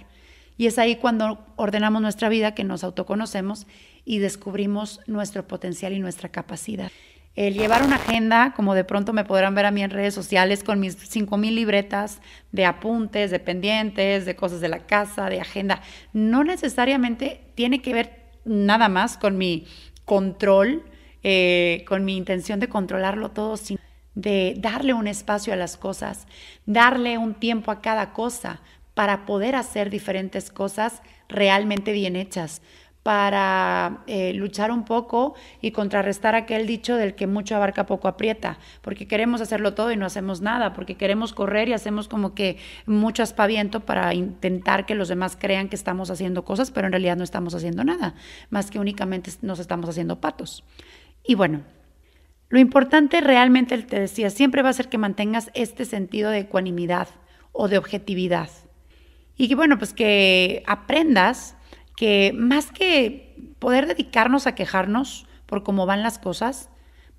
Y 0.58 0.68
es 0.68 0.78
ahí 0.78 0.98
cuando 0.98 1.44
ordenamos 1.56 2.02
nuestra 2.02 2.30
vida 2.30 2.54
que 2.54 2.64
nos 2.64 2.84
autoconocemos 2.84 3.66
y 4.06 4.20
descubrimos 4.20 5.02
nuestro 5.08 5.48
potencial 5.48 5.94
y 5.94 6.00
nuestra 6.00 6.30
capacidad 6.30 6.92
el 7.36 7.56
llevar 7.56 7.84
una 7.84 7.96
agenda, 7.96 8.54
como 8.56 8.76
de 8.76 8.84
pronto 8.84 9.12
me 9.12 9.26
podrán 9.26 9.56
ver 9.56 9.66
a 9.66 9.72
mí 9.72 9.82
en 9.82 9.90
redes 9.90 10.14
sociales 10.14 10.64
con 10.64 10.80
mis 10.80 10.96
5000 10.96 11.56
libretas 11.56 12.22
de 12.52 12.66
apuntes, 12.66 13.32
de 13.32 13.40
pendientes, 13.40 14.26
de 14.26 14.36
cosas 14.36 14.62
de 14.62 14.70
la 14.70 14.86
casa, 14.86 15.30
de 15.30 15.42
agenda, 15.42 15.82
no 16.14 16.44
necesariamente 16.44 17.42
tiene 17.56 17.82
que 17.82 17.94
ver 17.94 18.24
nada 18.46 18.88
más 18.88 19.18
con 19.18 19.38
mi 19.38 19.66
control, 20.06 20.84
eh, 21.24 21.84
con 21.88 22.06
mi 22.06 22.18
intención 22.18 22.60
de 22.60 22.70
controlarlo 22.70 23.32
todo, 23.32 23.58
sino 23.58 23.80
de 24.14 24.56
darle 24.60 24.94
un 24.94 25.08
espacio 25.08 25.54
a 25.54 25.56
las 25.56 25.76
cosas, 25.76 26.28
darle 26.68 27.18
un 27.18 27.34
tiempo 27.34 27.72
a 27.72 27.82
cada 27.82 28.14
cosa 28.14 28.62
para 28.94 29.26
poder 29.26 29.56
hacer 29.56 29.90
diferentes 29.90 30.52
cosas 30.52 31.02
realmente 31.28 31.94
bien 31.94 32.16
hechas 32.16 32.62
para 33.04 34.04
eh, 34.08 34.34
luchar 34.34 34.72
un 34.72 34.86
poco 34.86 35.36
y 35.62 35.72
contrarrestar 35.72 36.36
aquel 36.36 36.66
dicho 36.66 36.96
del 36.96 37.16
que 37.16 37.28
mucho 37.28 37.56
abarca 37.56 37.86
poco 37.86 38.08
aprieta, 38.08 38.58
porque 38.82 39.08
queremos 39.08 39.42
hacerlo 39.42 39.74
todo 39.74 39.92
y 39.92 39.98
no 39.98 40.06
hacemos 40.06 40.40
nada, 40.40 40.74
porque 40.74 40.96
queremos 40.96 41.34
correr 41.34 41.68
y 41.68 41.74
hacemos 41.74 42.08
como 42.08 42.34
que 42.34 42.58
mucho 42.86 43.22
aspaviento 43.22 43.82
para 43.82 44.14
intentar 44.14 44.86
que 44.86 44.96
los 44.96 45.10
demás 45.10 45.38
crean 45.40 45.68
que 45.68 45.76
estamos 45.76 46.10
haciendo 46.10 46.46
cosas, 46.46 46.72
pero 46.72 46.88
en 46.88 46.94
realidad 46.94 47.18
no 47.18 47.26
estamos 47.26 47.54
haciendo 47.54 47.84
nada, 47.84 48.16
más 48.50 48.72
que 48.72 48.80
únicamente 48.80 49.32
nos 49.42 49.60
estamos 49.60 49.90
haciendo 49.90 50.22
patos. 50.22 50.64
Y 51.26 51.36
bueno, 51.36 51.64
Lo 52.54 52.60
importante 52.60 53.20
realmente, 53.20 53.76
te 53.80 54.00
decía, 54.00 54.30
siempre 54.30 54.62
va 54.62 54.70
a 54.70 54.74
ser 54.74 54.88
que 54.88 55.00
mantengas 55.00 55.50
este 55.56 55.86
sentido 55.86 56.30
de 56.30 56.42
ecuanimidad 56.42 57.08
o 57.52 57.68
de 57.68 57.80
objetividad. 57.80 58.50
Y 59.36 59.48
que 59.48 59.56
bueno, 59.56 59.80
pues 59.80 59.92
que 59.92 60.62
aprendas 60.68 61.56
que 61.96 62.34
más 62.36 62.72
que 62.72 63.36
poder 63.60 63.88
dedicarnos 63.88 64.48
a 64.48 64.56
quejarnos 64.56 65.26
por 65.46 65.64
cómo 65.64 65.86
van 65.86 66.04
las 66.04 66.20
cosas, 66.20 66.70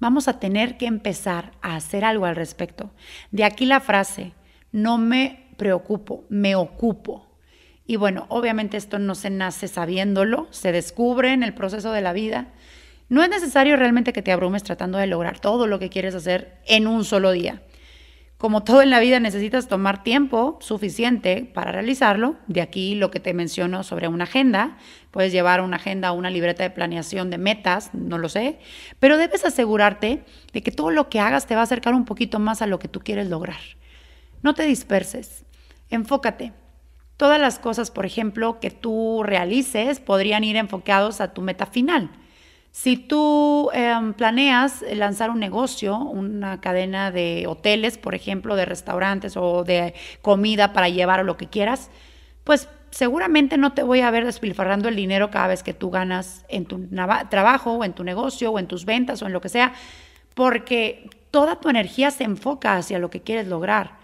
vamos 0.01 0.29
a 0.29 0.41
tener 0.41 0.77
que 0.77 0.87
empezar 0.87 1.53
a 1.63 1.77
hacer 1.77 2.05
algo 2.05 2.27
al 2.27 2.37
respecto. 2.37 2.91
De 3.31 3.45
aquí 3.45 3.67
la 3.67 3.81
frase, 3.81 4.33
no 4.73 4.99
me 4.99 5.49
preocupo, 5.57 6.25
me 6.29 6.57
ocupo. 6.57 7.27
Y 7.87 7.97
bueno, 7.97 8.27
obviamente 8.29 8.77
esto 8.77 8.99
no 8.99 9.15
se 9.15 9.31
nace 9.31 9.69
sabiéndolo, 9.69 10.49
se 10.51 10.73
descubre 10.73 11.33
en 11.33 11.43
el 11.43 11.55
proceso 11.55 11.93
de 11.93 12.01
la 12.01 12.13
vida. 12.13 12.49
No 13.09 13.23
es 13.23 13.29
necesario 13.29 13.77
realmente 13.77 14.13
que 14.13 14.23
te 14.23 14.33
abrumes 14.33 14.63
tratando 14.63 14.99
de 14.99 15.07
lograr 15.07 15.39
todo 15.39 15.67
lo 15.67 15.79
que 15.79 15.91
quieres 15.91 16.15
hacer 16.15 16.59
en 16.67 16.87
un 16.87 17.05
solo 17.05 17.31
día. 17.31 17.63
Como 18.39 18.65
todo 18.65 18.83
en 18.83 18.91
la 18.91 19.01
vida 19.01 19.21
necesitas 19.21 19.69
tomar 19.69 20.03
tiempo 20.03 20.59
suficiente 20.61 21.51
para 21.55 21.73
realizarlo. 21.73 22.37
De 22.47 22.61
aquí 22.61 22.95
lo 22.95 23.11
que 23.11 23.21
te 23.21 23.33
menciono 23.33 23.85
sobre 23.85 24.09
una 24.09 24.25
agenda. 24.25 24.77
Puedes 25.13 25.33
llevar 25.33 25.61
una 25.61 25.77
agenda 25.77 26.13
o 26.13 26.17
una 26.17 26.31
libreta 26.31 26.63
de 26.63 26.71
planeación 26.71 27.31
de 27.31 27.39
metas, 27.39 27.95
no 27.95 28.19
lo 28.19 28.29
sé. 28.29 28.59
Pero 28.99 29.17
debes 29.17 29.45
asegurarte 29.45 30.25
de 30.53 30.63
que 30.63 30.73
todo 30.73 30.91
lo 30.91 31.09
que 31.09 31.21
hagas 31.21 31.47
te 31.47 31.55
va 31.55 31.61
a 31.61 31.65
acercar 31.65 31.95
un 31.95 32.05
poquito 32.05 32.39
más 32.39 32.61
a 32.61 32.67
lo 32.67 32.79
que 32.79 32.89
tú 32.89 33.01
quieres 33.01 33.29
lograr. 33.29 33.61
No 34.43 34.55
te 34.55 34.67
disperses. 34.67 35.45
Enfócate. 35.89 36.53
Todas 37.17 37.41
las 37.41 37.61
cosas, 37.61 37.93
por 37.93 38.05
ejemplo, 38.05 38.59
que 38.59 38.71
tú 38.71 39.23
realices 39.23 40.01
podrían 40.01 40.43
ir 40.43 40.57
enfocados 40.57 41.21
a 41.21 41.33
tu 41.33 41.41
meta 41.41 41.67
final. 41.67 42.11
Si 42.75 42.97
tú 42.97 43.71
em, 43.73 44.15
planeas 44.15 44.85
lanzar 44.95 45.31
un 45.31 45.39
negocio, 45.39 45.97
una 45.97 46.61
cadena 46.61 47.13
de 47.13 47.47
hoteles, 47.47 47.99
por 47.99 48.17
ejemplo, 48.17 48.57
de 48.57 48.65
restaurantes 48.65 49.37
o 49.37 49.63
de 49.63 49.95
comida 50.23 50.73
para 50.73 50.89
llevar 50.89 51.21
o 51.21 51.23
lo 51.23 51.37
que 51.37 51.47
quieras, 51.47 51.89
pues 52.43 52.69
seguramente 52.91 53.59
no 53.59 53.75
te 53.75 53.85
voy 53.85 54.01
a 54.01 54.11
ver 54.11 54.25
despilfarrando 54.25 54.89
el 54.89 54.97
dinero 54.97 55.31
cada 55.31 55.47
vez 55.47 55.63
que 55.63 55.73
tú 55.73 55.91
ganas 55.91 56.45
en 56.49 56.67
tu 56.67 56.89
trabajo 57.31 57.75
o 57.75 57.85
en 57.85 57.93
tu 57.93 58.03
negocio 58.03 58.51
o 58.51 58.59
en 58.59 58.67
tus 58.67 58.87
ventas 58.87 59.23
o 59.23 59.27
en 59.27 59.33
lo 59.33 59.41
que 59.41 59.51
sea, 59.51 59.73
porque 60.35 61.09
toda 61.31 61.61
tu 61.61 61.69
energía 61.69 62.11
se 62.11 62.25
enfoca 62.25 62.75
hacia 62.75 62.99
lo 62.99 63.09
que 63.09 63.23
quieres 63.23 63.47
lograr. 63.47 64.04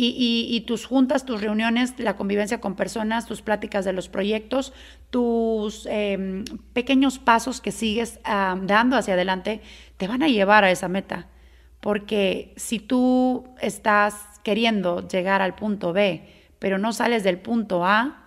Y, 0.00 0.62
tus 0.66 0.86
juntas, 0.86 1.24
tus 1.24 1.40
reuniones, 1.40 1.98
la 1.98 2.14
convivencia 2.14 2.60
con 2.60 2.76
personas, 2.76 3.26
tus 3.26 3.42
pláticas 3.42 3.84
de 3.84 3.92
los 3.92 4.08
proyectos, 4.08 4.72
tus 5.10 5.86
em, 5.86 6.44
pequeños 6.72 7.18
pasos 7.18 7.60
que 7.60 7.72
sigues 7.72 8.20
dando 8.24 8.96
hacia 8.96 9.14
adelante, 9.14 9.60
te 9.96 10.06
van 10.06 10.22
a 10.22 10.28
llevar 10.28 10.62
a 10.62 10.70
esa 10.70 10.86
meta. 10.86 11.26
Porque 11.80 12.52
si 12.56 12.78
tú 12.78 13.48
estás 13.60 14.14
queriendo 14.44 15.08
llegar 15.08 15.42
al 15.42 15.56
punto 15.56 15.92
B, 15.92 16.22
pero 16.58 16.78
no 16.78 16.92
sales 16.92 17.24
del 17.24 17.38
punto 17.38 17.84
A, 17.84 18.24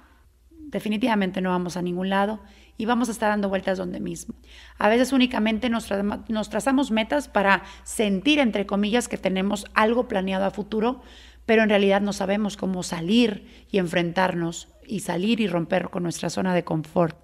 definitivamente 0.50 1.42
no 1.42 1.50
vamos 1.52 1.78
a 1.78 1.82
ningún 1.82 2.10
lado 2.10 2.40
y 2.78 2.86
vamos 2.86 3.10
a 3.10 3.12
estar 3.12 3.30
dando 3.30 3.50
vueltas 3.50 3.78
donde 3.78 4.00
mismo. 4.00 4.34
A 4.80 4.90
veces 4.90 5.14
únicamente 5.14 5.70
nos, 5.70 5.88
nos 6.30 6.50
trazamos 6.50 6.90
metas 6.90 7.28
para 7.28 7.64
sentir, 7.84 8.40
entre 8.40 8.66
comillas, 8.66 9.08
que 9.08 9.18
tenemos 9.18 9.66
algo 9.76 10.08
planeado 10.08 10.46
a 10.46 10.52
futuro, 10.52 11.02
pero 11.46 11.64
en 11.64 11.70
realidad 11.70 12.02
no 12.02 12.14
sabemos 12.14 12.58
cómo 12.58 12.84
salir 12.84 13.66
y 13.72 13.78
enfrentarnos 13.78 14.70
y 14.86 15.02
salir 15.02 15.40
y 15.40 15.48
romper 15.48 15.90
con 15.90 16.04
nuestra 16.04 16.30
zona 16.30 16.54
de 16.54 16.64
confort. 16.64 17.18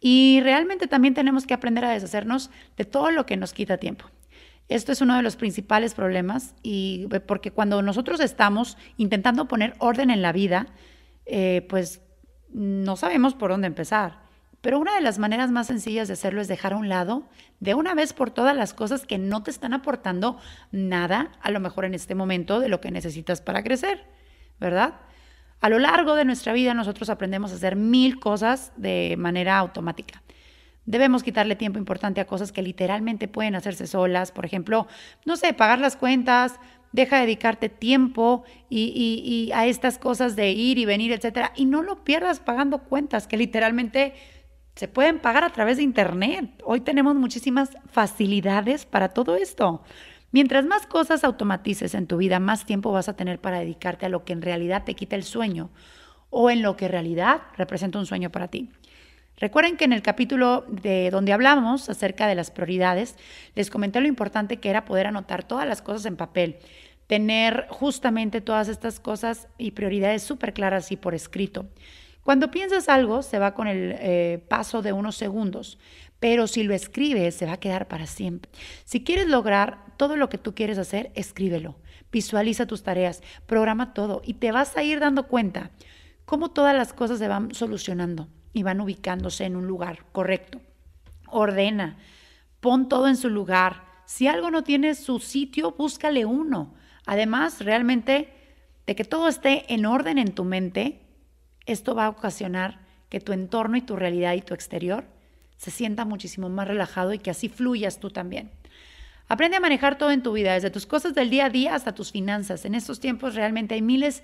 Y 0.00 0.40
realmente 0.42 0.86
también 0.86 1.14
tenemos 1.14 1.46
que 1.46 1.54
aprender 1.54 1.84
a 1.84 1.90
deshacernos 1.90 2.50
de 2.76 2.84
todo 2.84 3.10
lo 3.10 3.26
que 3.26 3.36
nos 3.36 3.52
quita 3.52 3.76
tiempo. 3.76 4.06
Esto 4.68 4.92
es 4.92 5.00
uno 5.00 5.16
de 5.16 5.22
los 5.22 5.36
principales 5.36 5.94
problemas 5.94 6.54
y 6.62 7.08
eh, 7.12 7.20
porque 7.20 7.50
cuando 7.50 7.82
nosotros 7.82 8.20
estamos 8.20 8.78
intentando 8.96 9.48
poner 9.48 9.74
orden 9.78 10.10
en 10.10 10.22
la 10.22 10.32
vida, 10.32 10.68
eh, 11.26 11.66
pues 11.68 12.00
no 12.52 12.96
sabemos 12.96 13.34
por 13.34 13.50
dónde 13.50 13.66
empezar. 13.66 14.29
Pero 14.60 14.78
una 14.78 14.94
de 14.94 15.00
las 15.00 15.18
maneras 15.18 15.50
más 15.50 15.68
sencillas 15.68 16.08
de 16.08 16.14
hacerlo 16.14 16.40
es 16.40 16.48
dejar 16.48 16.74
a 16.74 16.76
un 16.76 16.88
lado 16.88 17.28
de 17.60 17.74
una 17.74 17.94
vez 17.94 18.12
por 18.12 18.30
todas 18.30 18.54
las 18.54 18.74
cosas 18.74 19.06
que 19.06 19.18
no 19.18 19.42
te 19.42 19.50
están 19.50 19.72
aportando 19.72 20.38
nada, 20.70 21.32
a 21.40 21.50
lo 21.50 21.60
mejor 21.60 21.84
en 21.84 21.94
este 21.94 22.14
momento, 22.14 22.60
de 22.60 22.68
lo 22.68 22.80
que 22.80 22.90
necesitas 22.90 23.40
para 23.40 23.62
crecer, 23.62 24.04
¿verdad? 24.58 24.94
A 25.60 25.68
lo 25.68 25.78
largo 25.78 26.14
de 26.14 26.24
nuestra 26.24 26.52
vida 26.52 26.74
nosotros 26.74 27.10
aprendemos 27.10 27.52
a 27.52 27.56
hacer 27.56 27.76
mil 27.76 28.18
cosas 28.18 28.72
de 28.76 29.14
manera 29.18 29.58
automática. 29.58 30.22
Debemos 30.86 31.22
quitarle 31.22 31.56
tiempo 31.56 31.78
importante 31.78 32.20
a 32.20 32.26
cosas 32.26 32.52
que 32.52 32.62
literalmente 32.62 33.28
pueden 33.28 33.54
hacerse 33.54 33.86
solas. 33.86 34.32
Por 34.32 34.44
ejemplo, 34.44 34.88
no 35.24 35.36
sé, 35.36 35.52
pagar 35.52 35.78
las 35.78 35.96
cuentas, 35.96 36.58
deja 36.92 37.16
de 37.16 37.22
dedicarte 37.22 37.68
tiempo 37.68 38.44
y, 38.68 38.92
y, 38.96 39.52
a 39.52 39.66
estas 39.66 39.98
cosas 39.98 40.34
de 40.34 40.50
ir 40.50 40.78
y 40.78 40.86
venir, 40.86 41.12
etcétera. 41.12 41.52
Y 41.54 41.66
no 41.66 41.82
lo 41.82 42.04
pierdas 42.04 42.40
pagando 42.40 42.78
cuentas 42.78 43.26
que 43.26 43.36
literalmente 43.36 44.14
se 44.74 44.88
pueden 44.88 45.18
pagar 45.18 45.44
a 45.44 45.50
través 45.50 45.76
de 45.76 45.82
Internet. 45.82 46.62
Hoy 46.64 46.80
tenemos 46.80 47.14
muchísimas 47.14 47.70
facilidades 47.90 48.86
para 48.86 49.10
todo 49.10 49.36
esto. 49.36 49.82
Mientras 50.32 50.64
más 50.64 50.86
cosas 50.86 51.24
automatices 51.24 51.94
en 51.94 52.06
tu 52.06 52.16
vida, 52.16 52.38
más 52.38 52.64
tiempo 52.64 52.92
vas 52.92 53.08
a 53.08 53.16
tener 53.16 53.40
para 53.40 53.58
dedicarte 53.58 54.06
a 54.06 54.08
lo 54.08 54.24
que 54.24 54.32
en 54.32 54.42
realidad 54.42 54.84
te 54.84 54.94
quita 54.94 55.16
el 55.16 55.24
sueño 55.24 55.70
o 56.30 56.50
en 56.50 56.62
lo 56.62 56.76
que 56.76 56.86
en 56.86 56.92
realidad 56.92 57.42
representa 57.56 57.98
un 57.98 58.06
sueño 58.06 58.30
para 58.30 58.48
ti. 58.48 58.70
Recuerden 59.36 59.76
que 59.76 59.86
en 59.86 59.92
el 59.92 60.02
capítulo 60.02 60.64
de 60.68 61.10
donde 61.10 61.32
hablamos 61.32 61.88
acerca 61.88 62.26
de 62.26 62.34
las 62.34 62.50
prioridades, 62.50 63.16
les 63.54 63.70
comenté 63.70 64.00
lo 64.00 64.06
importante 64.06 64.58
que 64.58 64.70
era 64.70 64.84
poder 64.84 65.06
anotar 65.06 65.44
todas 65.44 65.66
las 65.66 65.82
cosas 65.82 66.04
en 66.06 66.16
papel, 66.16 66.58
tener 67.06 67.66
justamente 67.70 68.40
todas 68.40 68.68
estas 68.68 69.00
cosas 69.00 69.48
y 69.58 69.72
prioridades 69.72 70.22
súper 70.22 70.52
claras 70.52 70.92
y 70.92 70.96
por 70.96 71.14
escrito. 71.14 71.66
Cuando 72.30 72.52
piensas 72.52 72.88
algo, 72.88 73.22
se 73.22 73.40
va 73.40 73.54
con 73.54 73.66
el 73.66 73.96
eh, 73.98 74.40
paso 74.48 74.82
de 74.82 74.92
unos 74.92 75.16
segundos, 75.16 75.80
pero 76.20 76.46
si 76.46 76.62
lo 76.62 76.74
escribes, 76.74 77.34
se 77.34 77.44
va 77.44 77.54
a 77.54 77.56
quedar 77.58 77.88
para 77.88 78.06
siempre. 78.06 78.52
Si 78.84 79.02
quieres 79.02 79.26
lograr 79.26 79.84
todo 79.96 80.14
lo 80.14 80.28
que 80.28 80.38
tú 80.38 80.54
quieres 80.54 80.78
hacer, 80.78 81.10
escríbelo. 81.16 81.74
Visualiza 82.12 82.66
tus 82.66 82.84
tareas, 82.84 83.20
programa 83.46 83.94
todo 83.94 84.22
y 84.24 84.34
te 84.34 84.52
vas 84.52 84.76
a 84.76 84.84
ir 84.84 85.00
dando 85.00 85.26
cuenta 85.26 85.72
cómo 86.24 86.52
todas 86.52 86.72
las 86.72 86.92
cosas 86.92 87.18
se 87.18 87.26
van 87.26 87.52
solucionando 87.52 88.28
y 88.52 88.62
van 88.62 88.80
ubicándose 88.80 89.44
en 89.44 89.56
un 89.56 89.66
lugar 89.66 90.04
correcto. 90.12 90.60
Ordena, 91.26 91.98
pon 92.60 92.88
todo 92.88 93.08
en 93.08 93.16
su 93.16 93.28
lugar. 93.28 93.82
Si 94.06 94.28
algo 94.28 94.52
no 94.52 94.62
tiene 94.62 94.94
su 94.94 95.18
sitio, 95.18 95.72
búscale 95.76 96.26
uno. 96.26 96.74
Además, 97.06 97.64
realmente, 97.64 98.32
de 98.86 98.94
que 98.94 99.02
todo 99.02 99.26
esté 99.26 99.74
en 99.74 99.84
orden 99.84 100.16
en 100.16 100.32
tu 100.32 100.44
mente, 100.44 101.09
esto 101.66 101.94
va 101.94 102.06
a 102.06 102.10
ocasionar 102.10 102.80
que 103.08 103.20
tu 103.20 103.32
entorno 103.32 103.76
y 103.76 103.82
tu 103.82 103.96
realidad 103.96 104.34
y 104.34 104.42
tu 104.42 104.54
exterior 104.54 105.04
se 105.56 105.70
sienta 105.70 106.04
muchísimo 106.04 106.48
más 106.48 106.66
relajado 106.66 107.12
y 107.12 107.18
que 107.18 107.30
así 107.30 107.48
fluyas 107.48 108.00
tú 108.00 108.10
también. 108.10 108.50
Aprende 109.28 109.58
a 109.58 109.60
manejar 109.60 109.98
todo 109.98 110.10
en 110.10 110.22
tu 110.22 110.32
vida, 110.32 110.54
desde 110.54 110.70
tus 110.70 110.86
cosas 110.86 111.14
del 111.14 111.30
día 111.30 111.46
a 111.46 111.50
día 111.50 111.74
hasta 111.74 111.94
tus 111.94 112.10
finanzas. 112.10 112.64
En 112.64 112.74
estos 112.74 112.98
tiempos 112.98 113.34
realmente 113.34 113.74
hay 113.74 113.82
miles 113.82 114.22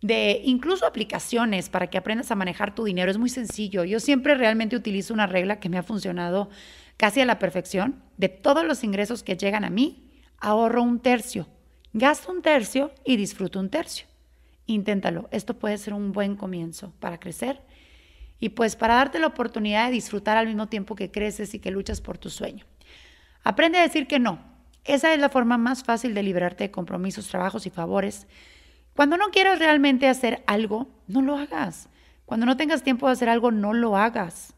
de 0.00 0.40
incluso 0.44 0.84
aplicaciones 0.84 1.68
para 1.68 1.88
que 1.88 1.98
aprendas 1.98 2.30
a 2.30 2.34
manejar 2.34 2.74
tu 2.74 2.84
dinero. 2.84 3.10
Es 3.10 3.18
muy 3.18 3.28
sencillo. 3.28 3.84
Yo 3.84 4.00
siempre 4.00 4.34
realmente 4.34 4.74
utilizo 4.74 5.14
una 5.14 5.26
regla 5.26 5.60
que 5.60 5.68
me 5.68 5.78
ha 5.78 5.82
funcionado 5.82 6.50
casi 6.96 7.20
a 7.20 7.26
la 7.26 7.38
perfección. 7.38 8.02
De 8.16 8.28
todos 8.28 8.64
los 8.64 8.82
ingresos 8.82 9.22
que 9.22 9.36
llegan 9.36 9.64
a 9.64 9.70
mí, 9.70 10.10
ahorro 10.38 10.82
un 10.82 11.00
tercio, 11.00 11.46
gasto 11.92 12.32
un 12.32 12.42
tercio 12.42 12.92
y 13.04 13.16
disfruto 13.16 13.60
un 13.60 13.70
tercio. 13.70 14.06
Inténtalo. 14.66 15.28
Esto 15.32 15.58
puede 15.58 15.78
ser 15.78 15.94
un 15.94 16.12
buen 16.12 16.36
comienzo 16.36 16.92
para 17.00 17.18
crecer 17.18 17.62
y 18.38 18.50
pues 18.50 18.76
para 18.76 18.96
darte 18.96 19.18
la 19.18 19.28
oportunidad 19.28 19.86
de 19.86 19.92
disfrutar 19.92 20.36
al 20.36 20.46
mismo 20.46 20.66
tiempo 20.68 20.96
que 20.96 21.10
creces 21.10 21.54
y 21.54 21.58
que 21.58 21.70
luchas 21.70 22.00
por 22.00 22.18
tu 22.18 22.30
sueño. 22.30 22.64
Aprende 23.44 23.78
a 23.78 23.82
decir 23.82 24.06
que 24.06 24.18
no. 24.18 24.40
Esa 24.84 25.14
es 25.14 25.20
la 25.20 25.28
forma 25.28 25.58
más 25.58 25.84
fácil 25.84 26.12
de 26.12 26.22
librarte 26.22 26.64
de 26.64 26.70
compromisos, 26.70 27.28
trabajos 27.28 27.66
y 27.66 27.70
favores. 27.70 28.26
Cuando 28.94 29.16
no 29.16 29.30
quieras 29.30 29.58
realmente 29.58 30.08
hacer 30.08 30.42
algo, 30.46 30.88
no 31.06 31.22
lo 31.22 31.36
hagas. 31.36 31.88
Cuando 32.24 32.46
no 32.46 32.56
tengas 32.56 32.82
tiempo 32.82 33.06
de 33.06 33.12
hacer 33.12 33.28
algo, 33.28 33.50
no 33.52 33.74
lo 33.74 33.96
hagas. 33.96 34.54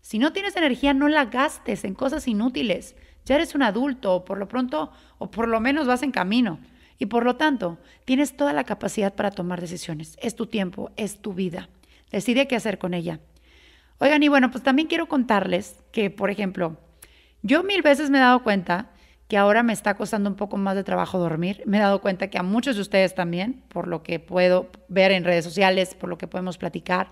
Si 0.00 0.18
no 0.18 0.32
tienes 0.32 0.56
energía, 0.56 0.94
no 0.94 1.08
la 1.08 1.26
gastes 1.26 1.84
en 1.84 1.94
cosas 1.94 2.26
inútiles. 2.26 2.96
Ya 3.24 3.36
eres 3.36 3.54
un 3.54 3.62
adulto, 3.62 4.14
o 4.14 4.24
por 4.24 4.38
lo 4.38 4.48
pronto, 4.48 4.90
o 5.18 5.30
por 5.30 5.48
lo 5.48 5.60
menos 5.60 5.86
vas 5.86 6.02
en 6.02 6.10
camino. 6.10 6.58
Y 6.98 7.06
por 7.06 7.24
lo 7.24 7.36
tanto, 7.36 7.78
tienes 8.04 8.36
toda 8.36 8.52
la 8.52 8.64
capacidad 8.64 9.14
para 9.14 9.30
tomar 9.30 9.60
decisiones. 9.60 10.16
Es 10.20 10.34
tu 10.34 10.46
tiempo, 10.46 10.90
es 10.96 11.20
tu 11.20 11.32
vida. 11.32 11.68
Decide 12.10 12.48
qué 12.48 12.56
hacer 12.56 12.78
con 12.78 12.94
ella. 12.94 13.20
Oigan, 13.98 14.22
y 14.22 14.28
bueno, 14.28 14.50
pues 14.50 14.64
también 14.64 14.88
quiero 14.88 15.06
contarles 15.06 15.76
que, 15.92 16.10
por 16.10 16.30
ejemplo, 16.30 16.76
yo 17.42 17.62
mil 17.62 17.82
veces 17.82 18.10
me 18.10 18.18
he 18.18 18.20
dado 18.20 18.42
cuenta 18.42 18.90
que 19.28 19.36
ahora 19.36 19.62
me 19.62 19.72
está 19.72 19.94
costando 19.94 20.30
un 20.30 20.36
poco 20.36 20.56
más 20.56 20.74
de 20.74 20.84
trabajo 20.84 21.18
dormir. 21.18 21.62
Me 21.66 21.76
he 21.76 21.80
dado 21.80 22.00
cuenta 22.00 22.28
que 22.28 22.38
a 22.38 22.42
muchos 22.42 22.76
de 22.76 22.82
ustedes 22.82 23.14
también, 23.14 23.62
por 23.68 23.86
lo 23.86 24.02
que 24.02 24.18
puedo 24.18 24.70
ver 24.88 25.12
en 25.12 25.24
redes 25.24 25.44
sociales, 25.44 25.94
por 25.94 26.08
lo 26.08 26.16
que 26.16 26.26
podemos 26.26 26.56
platicar. 26.56 27.10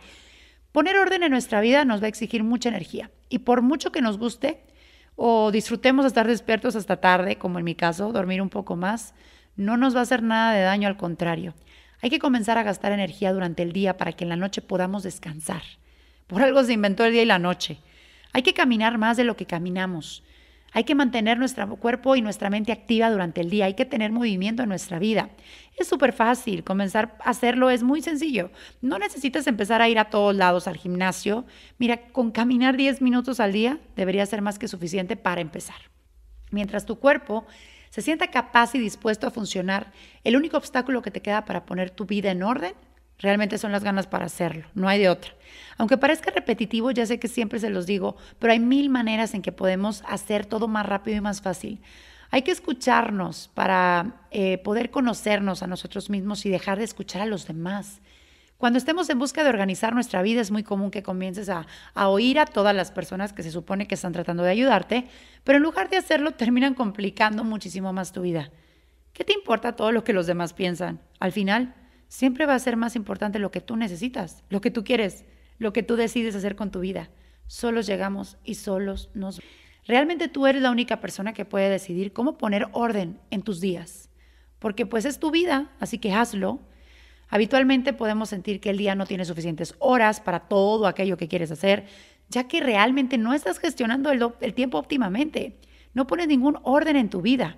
Poner 0.73 0.97
orden 0.97 1.23
en 1.23 1.31
nuestra 1.31 1.61
vida 1.61 1.85
nos 1.85 2.01
va 2.01 2.07
a 2.07 2.09
exigir 2.09 2.43
mucha 2.43 2.71
energía. 2.71 3.11
Y 3.29 3.41
por 3.41 3.63
mucho 3.63 3.93
que 3.93 4.01
nos 4.01 4.19
guste, 4.19 4.65
o 5.15 5.51
disfrutemos 5.51 6.07
estar 6.07 6.27
despiertos 6.27 6.77
hasta 6.77 7.01
tarde, 7.01 7.37
como 7.37 7.59
en 7.59 7.65
mi 7.65 7.75
caso, 7.75 8.13
dormir 8.13 8.41
un 8.41 8.51
poco 8.51 8.77
más, 8.77 9.15
no 9.57 9.77
nos 9.77 9.95
va 9.95 10.01
a 10.01 10.03
hacer 10.03 10.23
nada 10.23 10.53
de 10.53 10.63
daño, 10.63 10.89
al 10.89 10.97
contrario. 10.97 11.55
Hay 12.03 12.11
que 12.11 12.19
comenzar 12.19 12.59
a 12.59 12.63
gastar 12.63 12.93
energía 12.93 13.33
durante 13.33 13.63
el 13.63 13.73
día 13.73 13.97
para 13.97 14.13
que 14.13 14.25
en 14.25 14.31
la 14.31 14.37
noche 14.37 14.61
podamos 14.61 15.03
descansar. 15.03 15.63
Por 16.27 16.43
algo 16.43 16.63
se 16.63 16.73
inventó 16.73 17.05
el 17.05 17.13
día 17.13 17.23
y 17.23 17.27
la 17.27 17.39
noche. 17.39 17.79
Hay 18.33 18.43
que 18.43 18.55
caminar 18.55 18.99
más 18.99 19.17
de 19.17 19.25
lo 19.25 19.37
que 19.37 19.47
caminamos. 19.47 20.23
Hay 20.73 20.85
que 20.85 20.95
mantener 20.95 21.39
nuestro 21.39 21.75
cuerpo 21.77 22.17
y 22.17 22.21
nuestra 22.21 22.51
mente 22.51 22.71
activa 22.71 23.11
durante 23.11 23.41
el 23.41 23.49
día. 23.49 23.65
Hay 23.65 23.75
que 23.75 23.87
tener 23.87 24.13
movimiento 24.13 24.63
en 24.63 24.69
nuestra 24.69 24.99
vida. 24.99 25.31
Es 25.79 25.89
súper 25.89 26.13
fácil. 26.13 26.65
Comenzar 26.65 27.17
a 27.25 27.31
hacerlo 27.31 27.71
es 27.71 27.83
muy 27.83 28.03
sencillo. 28.03 28.51
No 28.83 28.99
necesitas 28.99 29.47
empezar 29.47 29.81
a 29.81 29.89
ir 29.89 29.99
a 29.99 30.11
todos 30.11 30.37
lados 30.37 30.69
al 30.69 30.77
gimnasio. 30.77 31.47
Mira, 31.79 32.09
con 32.09 32.31
caminar 32.31 32.77
10 32.77 33.01
minutos 33.01 33.41
al 33.41 33.53
día 33.53 33.79
debería 33.95 34.27
ser 34.27 34.43
más 34.43 34.59
que 34.59 34.69
suficiente 34.69 35.17
para 35.17 35.41
empezar. 35.41 35.77
Mientras 36.51 36.85
tu 36.85 36.99
cuerpo 36.99 37.47
se 37.91 38.03
sienta 38.03 38.31
capaz 38.31 38.75
y 38.75 38.79
dispuesto 38.79 39.27
a 39.27 39.31
funcionar, 39.31 39.93
el 40.25 40.37
único 40.37 40.57
obstáculo 40.57 41.03
que 41.03 41.11
te 41.11 41.23
queda 41.23 41.45
para 41.45 41.67
poner 41.67 41.91
tu 41.91 42.07
vida 42.07 42.31
en 42.31 42.43
orden 42.43 42.75
Realmente 43.19 43.57
son 43.57 43.73
las 43.73 43.83
ganas 43.83 44.07
para 44.07 44.27
hacerlo, 44.27 44.67
no 44.75 44.89
hay 44.89 44.99
de 44.99 45.09
otra. 45.09 45.33
Aunque 45.79 45.97
parezca 45.97 46.31
repetitivo, 46.31 46.91
ya 46.91 47.07
sé 47.07 47.19
que 47.19 47.29
siempre 47.29 47.59
se 47.59 47.71
los 47.71 47.87
digo, 47.87 48.17
pero 48.39 48.53
hay 48.53 48.61
mil 48.61 48.91
maneras 48.91 49.33
en 49.33 49.41
que 49.41 49.53
podemos 49.53 50.03
hacer 50.07 50.45
todo 50.45 50.69
más 50.69 50.85
rápido 50.85 51.17
y 51.17 51.21
más 51.23 51.41
fácil. 51.41 51.81
Hay 52.31 52.43
que 52.43 52.51
escucharnos 52.51 53.49
para 53.55 54.27
eh, 54.31 54.59
poder 54.59 54.91
conocernos 54.91 55.63
a 55.63 55.67
nosotros 55.67 56.11
mismos 56.11 56.45
y 56.45 56.51
dejar 56.51 56.79
de 56.79 56.85
escuchar 56.85 57.23
a 57.23 57.27
los 57.27 57.47
demás. 57.47 58.03
Cuando 58.59 58.79
estemos 58.79 59.11
en 59.11 59.19
busca 59.19 59.43
de 59.43 59.51
organizar 59.51 59.95
nuestra 59.95 60.23
vida, 60.23 60.41
es 60.41 60.51
muy 60.51 60.63
común 60.63 60.91
que 60.91 61.03
comiences 61.03 61.51
a, 61.51 61.67
oír 61.95 62.39
a 62.39 62.47
todas 62.47 62.75
las 62.75 62.91
personas 62.91 63.35
que 63.35 63.43
se 63.43 63.51
supone 63.51 63.87
que 63.87 63.97
están 63.97 64.15
tratando 64.15 64.43
de 64.43 64.51
ayudarte, 64.51 65.09
pero 65.45 65.59
en 65.59 65.63
lugar 65.63 65.91
de 65.91 65.99
hacerlo, 65.99 66.33
terminan 66.33 66.73
complicando 66.73 67.45
muchísimo 67.45 67.93
más 67.93 68.13
tu 68.13 68.23
vida. 68.23 68.51
¿Qué 69.13 69.25
te 69.25 69.35
importa 69.35 69.77
todo 69.77 69.93
lo 69.93 70.05
que 70.05 70.15
los 70.15 70.27
demás 70.27 70.55
piensan? 70.55 71.01
Al 71.21 71.33
final, 71.33 71.75
siempre 72.09 72.47
va 72.47 72.55
a 72.55 72.59
ser 72.59 72.77
más 72.77 72.97
importante 72.97 73.39
lo 73.39 73.51
que 73.51 73.61
tú 73.61 73.77
necesitas, 73.77 74.43
lo 74.49 74.63
que 74.63 74.71
tú 74.71 74.85
quieres, 74.85 75.27
lo 75.59 75.75
que 75.75 75.83
tú 75.83 75.97
decides 75.97 76.35
hacer 76.35 76.57
con 76.57 76.71
tu 76.71 76.81
vida. 76.81 77.11
Solos 77.47 77.87
llegamos 77.87 78.39
y 78.43 78.55
solos 78.55 79.11
nos... 79.13 79.43
Realmente 79.87 80.29
tú 80.29 80.47
eres 80.47 80.63
la 80.63 80.71
única 80.71 80.99
persona 81.01 81.35
que 81.35 81.45
puede 81.45 81.69
decidir 81.69 82.13
cómo 82.13 82.39
poner 82.39 82.69
orden 82.73 83.21
en 83.31 83.43
tus 83.43 83.61
días, 83.61 84.09
porque 84.59 84.87
pues 84.87 85.05
es 85.05 85.21
tu 85.21 85.31
vida, 85.31 85.71
así 85.79 85.99
que 85.99 86.13
hazlo. 86.13 86.61
Habitualmente 87.29 87.93
podemos 87.93 88.29
sentir 88.29 88.61
que 88.61 88.71
el 88.71 88.79
día 88.79 88.95
no 88.95 89.07
tiene 89.07 89.25
suficientes 89.25 89.75
horas 89.79 90.21
para 90.21 90.41
todo 90.41 90.87
aquello 90.87 91.17
que 91.17 91.29
quieres 91.29 91.51
hacer, 91.51 91.87
ya 92.29 92.49
que 92.49 92.61
realmente 92.61 93.19
no 93.19 93.33
estás 93.33 93.59
gestionando 93.59 94.11
el, 94.11 94.55
tiempo 94.55 94.79
óptimamente. 94.79 95.59
No 95.95 96.07
pones 96.07 96.29
ningún 96.29 96.59
orden 96.63 96.97
en 96.97 97.11
tu 97.11 97.23
vida. 97.23 97.57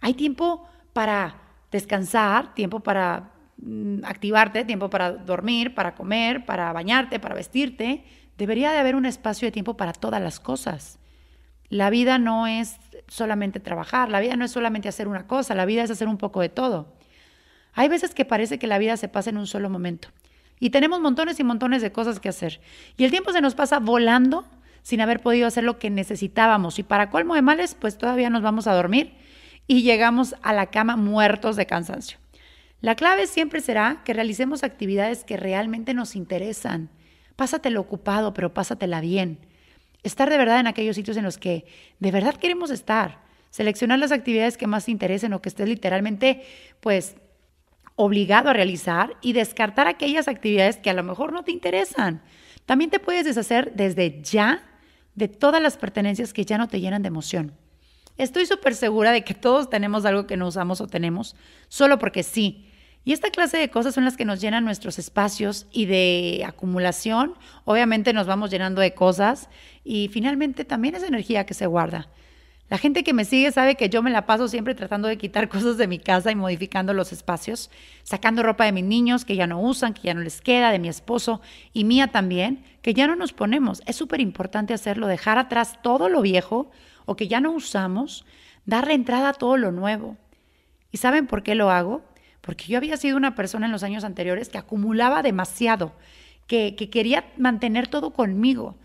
Hay 0.00 0.14
tiempo 0.14 0.68
para 0.92 1.42
descansar, 1.70 2.54
tiempo 2.54 2.80
para 2.80 3.32
Mm, 3.60 4.04
activarte, 4.04 4.64
tiempo 4.64 4.88
para 4.88 5.10
dormir, 5.12 5.74
para 5.74 5.94
comer, 5.96 6.46
para 6.46 6.72
bañarte, 6.72 7.18
para 7.18 7.34
vestirte, 7.34 8.04
debería 8.36 8.70
de 8.70 8.78
haber 8.78 8.94
un 8.94 9.04
espacio 9.04 9.46
de 9.46 9.52
tiempo 9.52 9.76
para 9.76 9.92
todas 9.92 10.22
las 10.22 10.38
cosas. 10.38 11.00
La 11.68 11.90
vida 11.90 12.18
no 12.18 12.46
es 12.46 12.76
solamente 13.08 13.58
trabajar, 13.58 14.10
la 14.10 14.20
vida 14.20 14.36
no 14.36 14.44
es 14.44 14.52
solamente 14.52 14.88
hacer 14.88 15.08
una 15.08 15.26
cosa, 15.26 15.54
la 15.56 15.66
vida 15.66 15.82
es 15.82 15.90
hacer 15.90 16.06
un 16.06 16.18
poco 16.18 16.40
de 16.40 16.48
todo. 16.48 16.94
Hay 17.78 17.86
veces 17.86 18.12
que 18.12 18.24
parece 18.24 18.58
que 18.58 18.66
la 18.66 18.78
vida 18.78 18.96
se 18.96 19.06
pasa 19.06 19.30
en 19.30 19.38
un 19.38 19.46
solo 19.46 19.70
momento 19.70 20.08
y 20.58 20.70
tenemos 20.70 21.00
montones 21.00 21.38
y 21.38 21.44
montones 21.44 21.80
de 21.80 21.92
cosas 21.92 22.18
que 22.18 22.28
hacer 22.28 22.60
y 22.96 23.04
el 23.04 23.12
tiempo 23.12 23.30
se 23.30 23.40
nos 23.40 23.54
pasa 23.54 23.78
volando 23.78 24.44
sin 24.82 25.00
haber 25.00 25.20
podido 25.20 25.46
hacer 25.46 25.62
lo 25.62 25.78
que 25.78 25.88
necesitábamos 25.88 26.80
y 26.80 26.82
para 26.82 27.08
colmo 27.08 27.36
de 27.36 27.42
males 27.42 27.76
pues 27.76 27.96
todavía 27.96 28.30
nos 28.30 28.42
vamos 28.42 28.66
a 28.66 28.74
dormir 28.74 29.14
y 29.68 29.82
llegamos 29.82 30.34
a 30.42 30.52
la 30.52 30.66
cama 30.66 30.96
muertos 30.96 31.54
de 31.54 31.66
cansancio. 31.66 32.18
La 32.80 32.96
clave 32.96 33.28
siempre 33.28 33.60
será 33.60 34.02
que 34.04 34.12
realicemos 34.12 34.64
actividades 34.64 35.22
que 35.22 35.36
realmente 35.36 35.94
nos 35.94 36.16
interesan. 36.16 36.90
Pásatelo 37.36 37.80
ocupado, 37.80 38.34
pero 38.34 38.52
pásatela 38.52 39.00
bien. 39.00 39.38
Estar 40.02 40.30
de 40.30 40.36
verdad 40.36 40.58
en 40.58 40.66
aquellos 40.66 40.96
sitios 40.96 41.16
en 41.16 41.22
los 41.22 41.38
que 41.38 41.64
de 42.00 42.10
verdad 42.10 42.34
queremos 42.34 42.72
estar. 42.72 43.20
Seleccionar 43.50 44.00
las 44.00 44.10
actividades 44.10 44.56
que 44.56 44.66
más 44.66 44.86
te 44.86 44.90
interesen 44.90 45.32
o 45.32 45.40
que 45.40 45.48
estés 45.48 45.68
literalmente, 45.68 46.42
pues, 46.80 47.14
obligado 47.98 48.48
a 48.48 48.54
realizar 48.54 49.16
y 49.20 49.34
descartar 49.34 49.88
aquellas 49.88 50.28
actividades 50.28 50.78
que 50.78 50.88
a 50.88 50.94
lo 50.94 51.02
mejor 51.02 51.32
no 51.34 51.44
te 51.44 51.52
interesan. 51.52 52.22
También 52.64 52.90
te 52.90 53.00
puedes 53.00 53.26
deshacer 53.26 53.72
desde 53.74 54.22
ya 54.22 54.62
de 55.14 55.28
todas 55.28 55.60
las 55.60 55.76
pertenencias 55.76 56.32
que 56.32 56.46
ya 56.46 56.56
no 56.56 56.68
te 56.68 56.80
llenan 56.80 57.02
de 57.02 57.08
emoción. 57.08 57.52
Estoy 58.16 58.46
súper 58.46 58.74
segura 58.74 59.12
de 59.12 59.22
que 59.24 59.34
todos 59.34 59.68
tenemos 59.68 60.06
algo 60.06 60.26
que 60.26 60.36
no 60.36 60.46
usamos 60.46 60.80
o 60.80 60.86
tenemos 60.86 61.36
solo 61.68 61.98
porque 61.98 62.22
sí 62.22 62.68
y 63.08 63.12
esta 63.12 63.30
clase 63.30 63.56
de 63.56 63.70
cosas 63.70 63.94
son 63.94 64.04
las 64.04 64.18
que 64.18 64.26
nos 64.26 64.38
llenan 64.38 64.66
nuestros 64.66 64.98
espacios 64.98 65.66
y 65.72 65.86
de 65.86 66.44
acumulación. 66.46 67.32
Obviamente 67.64 68.12
nos 68.12 68.26
vamos 68.26 68.50
llenando 68.50 68.82
de 68.82 68.92
cosas 68.92 69.48
y 69.82 70.08
finalmente 70.08 70.66
también 70.66 70.94
es 70.94 71.02
energía 71.02 71.46
que 71.46 71.54
se 71.54 71.64
guarda. 71.64 72.10
La 72.68 72.78
gente 72.78 73.02
que 73.02 73.14
me 73.14 73.24
sigue 73.24 73.50
sabe 73.50 73.76
que 73.76 73.88
yo 73.88 74.02
me 74.02 74.10
la 74.10 74.26
paso 74.26 74.46
siempre 74.46 74.74
tratando 74.74 75.08
de 75.08 75.16
quitar 75.18 75.48
cosas 75.50 75.78
de 75.78 75.86
mi 75.86 75.98
casa 75.98 76.30
y 76.30 76.34
modificando 76.34 76.92
los 76.94 77.12
espacios, 77.12 77.70
sacando 78.02 78.42
ropa 78.42 78.64
de 78.64 78.72
mis 78.72 78.84
niños 78.84 79.24
que 79.24 79.36
ya 79.36 79.46
no 79.46 79.60
usan, 79.60 79.94
que 79.94 80.02
ya 80.02 80.14
no 80.14 80.20
les 80.20 80.40
queda, 80.40 80.70
de 80.70 80.78
mi 80.78 80.88
esposo 80.88 81.40
y 81.72 81.84
mía 81.84 82.08
también, 82.08 82.64
que 82.82 82.94
ya 82.94 83.06
no 83.06 83.16
nos 83.16 83.32
ponemos. 83.32 83.82
Es 83.86 83.96
súper 83.96 84.20
importante 84.20 84.74
hacerlo, 84.74 85.06
dejar 85.06 85.38
atrás 85.38 85.80
todo 85.82 86.08
lo 86.08 86.22
viejo 86.22 86.70
o 87.06 87.16
que 87.16 87.28
ya 87.28 87.40
no 87.40 87.52
usamos, 87.52 88.24
darle 88.66 88.94
entrada 88.94 89.30
a 89.30 89.34
todo 89.34 89.56
lo 89.56 89.72
nuevo. 89.72 90.16
¿Y 90.90 90.98
saben 90.98 91.26
por 91.26 91.42
qué 91.42 91.54
lo 91.54 91.70
hago? 91.70 92.02
porque 92.48 92.64
yo 92.64 92.78
había 92.78 92.96
sido 92.96 93.18
una 93.18 93.34
persona 93.34 93.66
en 93.66 93.72
los 93.72 93.82
años 93.82 94.04
anteriores 94.04 94.48
que 94.48 94.56
acumulaba 94.56 95.22
demasiado, 95.22 95.92
que, 96.46 96.74
quería 96.76 97.30
mantener 97.36 97.88
todo 97.88 98.14
conmigo. 98.14 98.78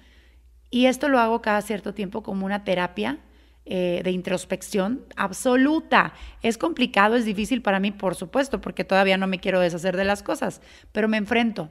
Y 0.69 0.87
esto 0.87 1.07
lo 1.07 1.17
hago 1.17 1.41
cada 1.41 1.61
cierto 1.61 1.93
tiempo 1.93 2.23
como 2.23 2.45
una 2.45 2.65
terapia 2.65 3.19
eh, 3.65 4.01
de 4.03 4.11
introspección 4.11 5.05
absoluta. 5.15 6.13
Es 6.41 6.57
complicado, 6.57 7.15
es 7.15 7.23
difícil 7.23 7.61
para 7.61 7.79
mí, 7.79 7.91
por 7.91 8.15
supuesto, 8.15 8.59
porque 8.59 8.83
todavía 8.83 9.17
no 9.17 9.25
me 9.27 9.39
quiero 9.39 9.61
deshacer 9.61 9.95
de 9.95 10.03
las 10.03 10.21
cosas, 10.21 10.61
pero 10.91 11.07
me 11.07 11.15
enfrento 11.15 11.69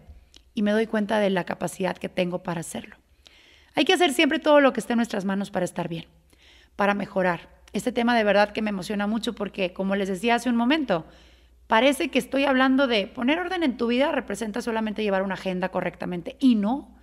y 0.55 0.63
me 0.63 0.73
doy 0.73 0.87
cuenta 0.87 1.19
de 1.19 1.29
la 1.29 1.45
capacidad 1.45 1.97
que 1.97 2.09
tengo 2.09 2.43
para 2.43 2.61
hacerlo. 2.61 2.97
Hay 3.75 3.85
que 3.85 3.93
hacer 3.93 4.13
siempre 4.13 4.39
todo 4.39 4.61
lo 4.61 4.73
que 4.73 4.81
esté 4.81 4.95
en 4.95 4.99
nuestras 4.99 5.25
manos 5.25 5.51
para 5.51 5.65
estar 5.65 5.89
bien, 5.89 6.07
para 6.77 6.95
mejorar. 6.95 7.49
Este 7.73 7.93
tema 7.93 8.17
de 8.17 8.25
verdad 8.25 8.53
que 8.53 8.63
me 8.63 8.71
emociona 8.71 9.07
mucho 9.07 9.35
porque, 9.35 9.73
como 9.73 9.97
les 9.97 10.09
decía 10.09 10.35
hace 10.35 10.51
un 10.51 10.57
momento, 10.57 11.07
parece 11.67 12.11
que 12.11 12.19
estoy 12.19 12.45
hablando 12.45 12.87
de 12.87 13.07
poner 13.07 13.39
orden 13.39 13.63
en 13.63 13.77
tu 13.77 13.87
vida 13.87 14.13
representa 14.13 14.61
solamente 14.61 15.03
llevar 15.03 15.23
una 15.23 15.35
agenda 15.35 15.71
correctamente 15.71 16.37
y 16.39 16.55
no. 16.55 16.95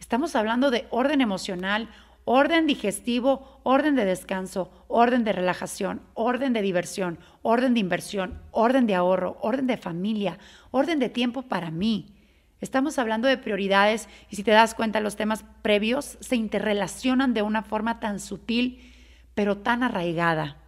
Estamos 0.00 0.34
hablando 0.36 0.70
de 0.70 0.86
orden 0.90 1.20
emocional, 1.20 1.88
orden 2.30 2.66
digestivo, 2.66 3.58
orden 3.62 3.96
de 3.96 4.04
descanso, 4.04 4.70
orden 4.86 5.24
de 5.24 5.32
relajación, 5.32 6.02
orden 6.12 6.52
de 6.52 6.60
diversión, 6.60 7.18
orden 7.40 7.72
de 7.72 7.80
inversión, 7.80 8.38
orden 8.50 8.86
de 8.86 8.94
ahorro, 8.94 9.38
orden 9.40 9.66
de 9.66 9.78
familia, 9.78 10.38
orden 10.70 10.98
de 10.98 11.08
tiempo 11.08 11.40
para 11.40 11.70
mí. 11.70 12.14
Estamos 12.60 12.98
hablando 12.98 13.28
de 13.28 13.38
prioridades 13.38 14.10
y 14.28 14.36
si 14.36 14.42
te 14.42 14.50
das 14.50 14.74
cuenta 14.74 15.00
los 15.00 15.16
temas 15.16 15.46
previos 15.62 16.18
se 16.20 16.36
interrelacionan 16.36 17.32
de 17.32 17.40
una 17.40 17.62
forma 17.62 17.98
tan 17.98 18.20
sutil 18.20 18.92
pero 19.34 19.56
tan 19.56 19.82
arraigada. 19.82 20.58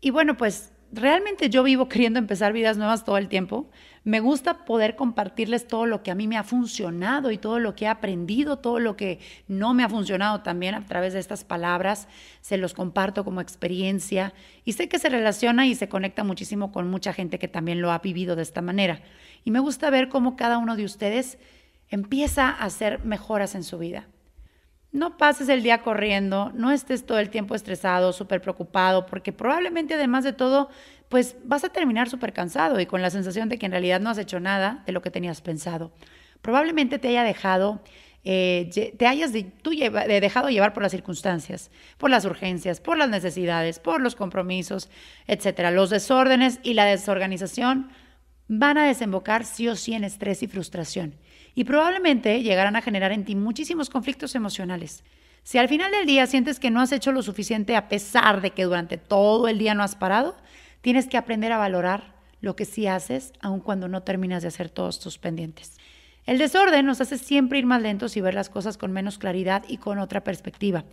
Y 0.00 0.10
bueno, 0.10 0.36
pues 0.36 0.72
realmente 0.92 1.50
yo 1.50 1.62
vivo 1.62 1.88
queriendo 1.88 2.18
empezar 2.18 2.52
vidas 2.52 2.76
nuevas 2.76 3.04
todo 3.04 3.16
el 3.18 3.28
tiempo. 3.28 3.70
Me 4.02 4.20
gusta 4.20 4.64
poder 4.64 4.96
compartirles 4.96 5.66
todo 5.66 5.84
lo 5.84 6.02
que 6.02 6.10
a 6.10 6.14
mí 6.14 6.26
me 6.26 6.38
ha 6.38 6.44
funcionado 6.44 7.30
y 7.30 7.38
todo 7.38 7.58
lo 7.58 7.74
que 7.74 7.84
he 7.84 7.88
aprendido, 7.88 8.58
todo 8.58 8.78
lo 8.78 8.96
que 8.96 9.18
no 9.46 9.74
me 9.74 9.84
ha 9.84 9.88
funcionado 9.88 10.40
también 10.40 10.74
a 10.74 10.86
través 10.86 11.12
de 11.12 11.20
estas 11.20 11.44
palabras. 11.44 12.08
Se 12.40 12.56
los 12.56 12.72
comparto 12.72 13.24
como 13.24 13.40
experiencia 13.40 14.32
y 14.64 14.72
sé 14.72 14.88
que 14.88 14.98
se 14.98 15.10
relaciona 15.10 15.66
y 15.66 15.74
se 15.74 15.88
conecta 15.88 16.24
muchísimo 16.24 16.72
con 16.72 16.88
mucha 16.88 17.12
gente 17.12 17.38
que 17.38 17.48
también 17.48 17.82
lo 17.82 17.92
ha 17.92 17.98
vivido 17.98 18.36
de 18.36 18.42
esta 18.42 18.62
manera. 18.62 19.02
Y 19.44 19.50
me 19.50 19.60
gusta 19.60 19.90
ver 19.90 20.08
cómo 20.08 20.36
cada 20.36 20.58
uno 20.58 20.76
de 20.76 20.84
ustedes 20.84 21.38
empieza 21.88 22.48
a 22.48 22.64
hacer 22.64 23.04
mejoras 23.04 23.54
en 23.54 23.64
su 23.64 23.78
vida. 23.78 24.08
No 24.92 25.16
pases 25.16 25.48
el 25.48 25.62
día 25.62 25.82
corriendo, 25.82 26.50
no 26.54 26.72
estés 26.72 27.06
todo 27.06 27.20
el 27.20 27.30
tiempo 27.30 27.54
estresado, 27.54 28.12
súper 28.12 28.40
preocupado, 28.40 29.06
porque 29.06 29.32
probablemente 29.32 29.94
además 29.94 30.24
de 30.24 30.32
todo, 30.32 30.68
pues 31.08 31.36
vas 31.44 31.62
a 31.62 31.68
terminar 31.68 32.08
súper 32.08 32.32
cansado 32.32 32.80
y 32.80 32.86
con 32.86 33.00
la 33.00 33.10
sensación 33.10 33.48
de 33.48 33.56
que 33.56 33.66
en 33.66 33.72
realidad 33.72 34.00
no 34.00 34.10
has 34.10 34.18
hecho 34.18 34.40
nada 34.40 34.82
de 34.86 34.92
lo 34.92 35.00
que 35.00 35.12
tenías 35.12 35.42
pensado. 35.42 35.92
Probablemente 36.42 36.98
te 36.98 37.06
haya 37.06 37.22
dejado, 37.22 37.82
eh, 38.24 38.68
te 38.98 39.06
hayas 39.06 39.30
tú 39.62 39.70
dejado 39.70 40.50
llevar 40.50 40.72
por 40.72 40.82
las 40.82 40.90
circunstancias, 40.90 41.70
por 41.96 42.10
las 42.10 42.24
urgencias, 42.24 42.80
por 42.80 42.98
las 42.98 43.08
necesidades, 43.08 43.78
por 43.78 44.00
los 44.00 44.16
compromisos, 44.16 44.90
etcétera. 45.28 45.70
Los 45.70 45.90
desórdenes 45.90 46.58
y 46.64 46.74
la 46.74 46.84
desorganización 46.84 47.90
van 48.48 48.76
a 48.76 48.88
desembocar 48.88 49.44
sí 49.44 49.68
o 49.68 49.76
sí 49.76 49.94
en 49.94 50.02
estrés 50.02 50.42
y 50.42 50.48
frustración 50.48 51.14
y 51.54 51.64
probablemente 51.64 52.42
llegarán 52.42 52.76
a 52.76 52.82
generar 52.82 53.12
en 53.12 53.24
ti 53.24 53.34
muchísimos 53.34 53.90
conflictos 53.90 54.34
emocionales. 54.34 55.02
Si 55.42 55.58
al 55.58 55.68
final 55.68 55.90
del 55.90 56.06
día 56.06 56.26
sientes 56.26 56.60
que 56.60 56.70
no 56.70 56.80
has 56.80 56.92
hecho 56.92 57.12
lo 57.12 57.22
suficiente 57.22 57.76
a 57.76 57.88
pesar 57.88 58.40
de 58.40 58.50
que 58.50 58.64
durante 58.64 58.98
todo 58.98 59.48
el 59.48 59.58
día 59.58 59.74
no 59.74 59.82
has 59.82 59.96
parado, 59.96 60.36
tienes 60.80 61.08
que 61.08 61.16
aprender 61.16 61.52
a 61.52 61.58
valorar 61.58 62.14
lo 62.40 62.56
que 62.56 62.64
sí 62.64 62.86
haces, 62.86 63.32
aun 63.40 63.60
cuando 63.60 63.88
no 63.88 64.02
terminas 64.02 64.42
de 64.42 64.48
hacer 64.48 64.70
todos 64.70 65.00
tus 65.00 65.18
pendientes. 65.18 65.78
El 66.26 66.38
desorden 66.38 66.86
nos 66.86 67.00
hace 67.00 67.18
siempre 67.18 67.58
ir 67.58 67.66
más 67.66 67.82
lentos 67.82 68.16
y 68.16 68.20
ver 68.20 68.34
las 68.34 68.50
cosas 68.50 68.76
con 68.76 68.92
menos 68.92 69.18
claridad 69.18 69.64
y 69.66 69.78
con 69.78 69.98
otra 69.98 70.22
perspectiva. 70.22 70.84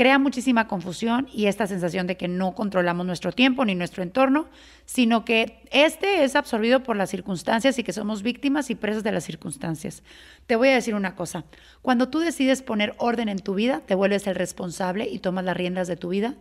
Crea 0.00 0.18
muchísima 0.18 0.66
confusión 0.66 1.28
y 1.30 1.44
esta 1.44 1.66
sensación 1.66 2.06
de 2.06 2.16
que 2.16 2.26
no 2.26 2.54
controlamos 2.54 3.04
nuestro 3.04 3.32
tiempo 3.32 3.66
ni 3.66 3.74
nuestro 3.74 4.02
entorno, 4.02 4.48
sino 4.86 5.26
que 5.26 5.60
este 5.72 6.24
es 6.24 6.36
absorbido 6.36 6.82
por 6.82 6.96
las 6.96 7.10
circunstancias 7.10 7.78
y 7.78 7.82
que 7.82 7.92
somos 7.92 8.22
víctimas 8.22 8.70
y 8.70 8.76
presas 8.76 9.04
de 9.04 9.12
las 9.12 9.24
circunstancias. 9.24 10.02
Te 10.46 10.56
voy 10.56 10.68
a 10.68 10.74
decir 10.74 10.94
una 10.94 11.16
cosa, 11.16 11.44
cuando 11.82 12.08
tú 12.08 12.20
decides 12.20 12.62
poner 12.62 12.94
orden 12.96 13.28
en 13.28 13.40
tu 13.40 13.54
vida, 13.54 13.82
te 13.84 13.94
vuelves 13.94 14.26
el 14.26 14.36
responsable 14.36 15.06
y 15.06 15.18
tomas 15.18 15.44
las 15.44 15.54
riendas 15.54 15.86
de 15.86 15.98
tu 15.98 16.08
vida 16.08 16.34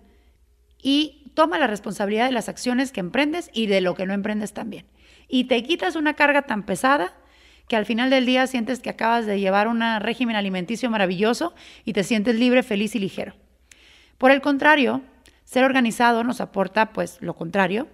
y 0.82 1.30
toma 1.34 1.60
la 1.60 1.68
responsabilidad 1.68 2.28
de 2.28 2.32
las 2.32 2.48
acciones 2.48 2.94
que 2.94 3.02
emprendes 3.02 3.50
y 3.52 3.68
de 3.68 3.82
lo 3.82 3.94
que 3.94 4.06
no 4.06 4.14
emprendes 4.14 4.54
también. 4.54 4.86
Y 5.28 5.50
te 5.50 5.62
quitas 5.64 5.98
una 5.98 6.14
carga 6.14 6.44
tan 6.44 6.64
pesada 6.64 7.14
que 7.68 7.76
al 7.76 7.86
final 7.86 8.10
del 8.10 8.26
día 8.26 8.48
sientes 8.48 8.80
que 8.80 8.90
acabas 8.90 9.26
de 9.26 9.42
llevar 9.42 9.68
un 9.68 9.82
régimen 10.00 10.38
alimenticio 10.38 10.90
maravilloso 10.90 11.54
y 11.84 11.92
te 11.92 12.06
sientes 12.06 12.36
libre, 12.36 12.64
feliz 12.64 12.96
y 12.96 13.00
ligero. 13.00 13.34
Por 14.20 14.32
el 14.32 14.42
contrario, 14.42 15.02
ser 15.46 15.64
organizado 15.64 16.26
nos 16.26 16.42
aporta 16.42 16.92
pues 16.92 17.18
lo 17.22 17.36
contrario. 17.36 17.88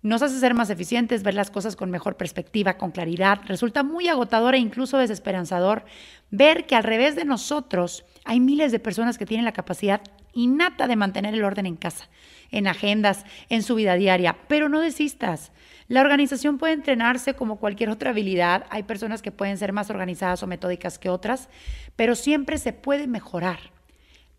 Nos 0.00 0.22
hace 0.22 0.40
ser 0.40 0.54
más 0.54 0.70
eficientes, 0.70 1.22
ver 1.22 1.34
las 1.34 1.50
cosas 1.50 1.76
con 1.76 1.90
mejor 1.90 2.16
perspectiva, 2.16 2.78
con 2.78 2.90
claridad. 2.90 3.40
Resulta 3.44 3.82
muy 3.82 4.08
agotador 4.08 4.54
e 4.54 4.58
incluso 4.58 4.96
desesperanzador 4.96 5.84
ver 6.30 6.64
que 6.64 6.74
al 6.74 6.84
revés 6.84 7.16
de 7.16 7.26
nosotros 7.26 8.06
hay 8.24 8.40
miles 8.40 8.72
de 8.72 8.78
personas 8.78 9.18
que 9.18 9.26
tienen 9.26 9.44
la 9.44 9.52
capacidad 9.52 10.00
innata 10.32 10.86
de 10.86 10.96
mantener 10.96 11.34
el 11.34 11.44
orden 11.44 11.66
en 11.66 11.76
casa, 11.76 12.08
en 12.50 12.66
agendas, 12.66 13.26
en 13.50 13.62
su 13.62 13.74
vida 13.74 13.94
diaria. 13.96 14.38
Pero 14.48 14.70
no 14.70 14.80
desistas. 14.80 15.52
La 15.86 16.00
organización 16.00 16.56
puede 16.56 16.72
entrenarse 16.72 17.34
como 17.34 17.56
cualquier 17.56 17.90
otra 17.90 18.10
habilidad. 18.10 18.64
Hay 18.70 18.84
personas 18.84 19.20
que 19.20 19.32
pueden 19.32 19.58
ser 19.58 19.74
más 19.74 19.90
organizadas 19.90 20.42
o 20.42 20.46
metódicas 20.46 20.98
que 20.98 21.10
otras, 21.10 21.50
pero 21.94 22.14
siempre 22.14 22.56
se 22.56 22.72
puede 22.72 23.06
mejorar. 23.06 23.77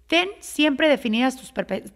Ten 0.09 0.27
siempre 0.39 0.89
definidas 0.89 1.37
tus 1.37 1.53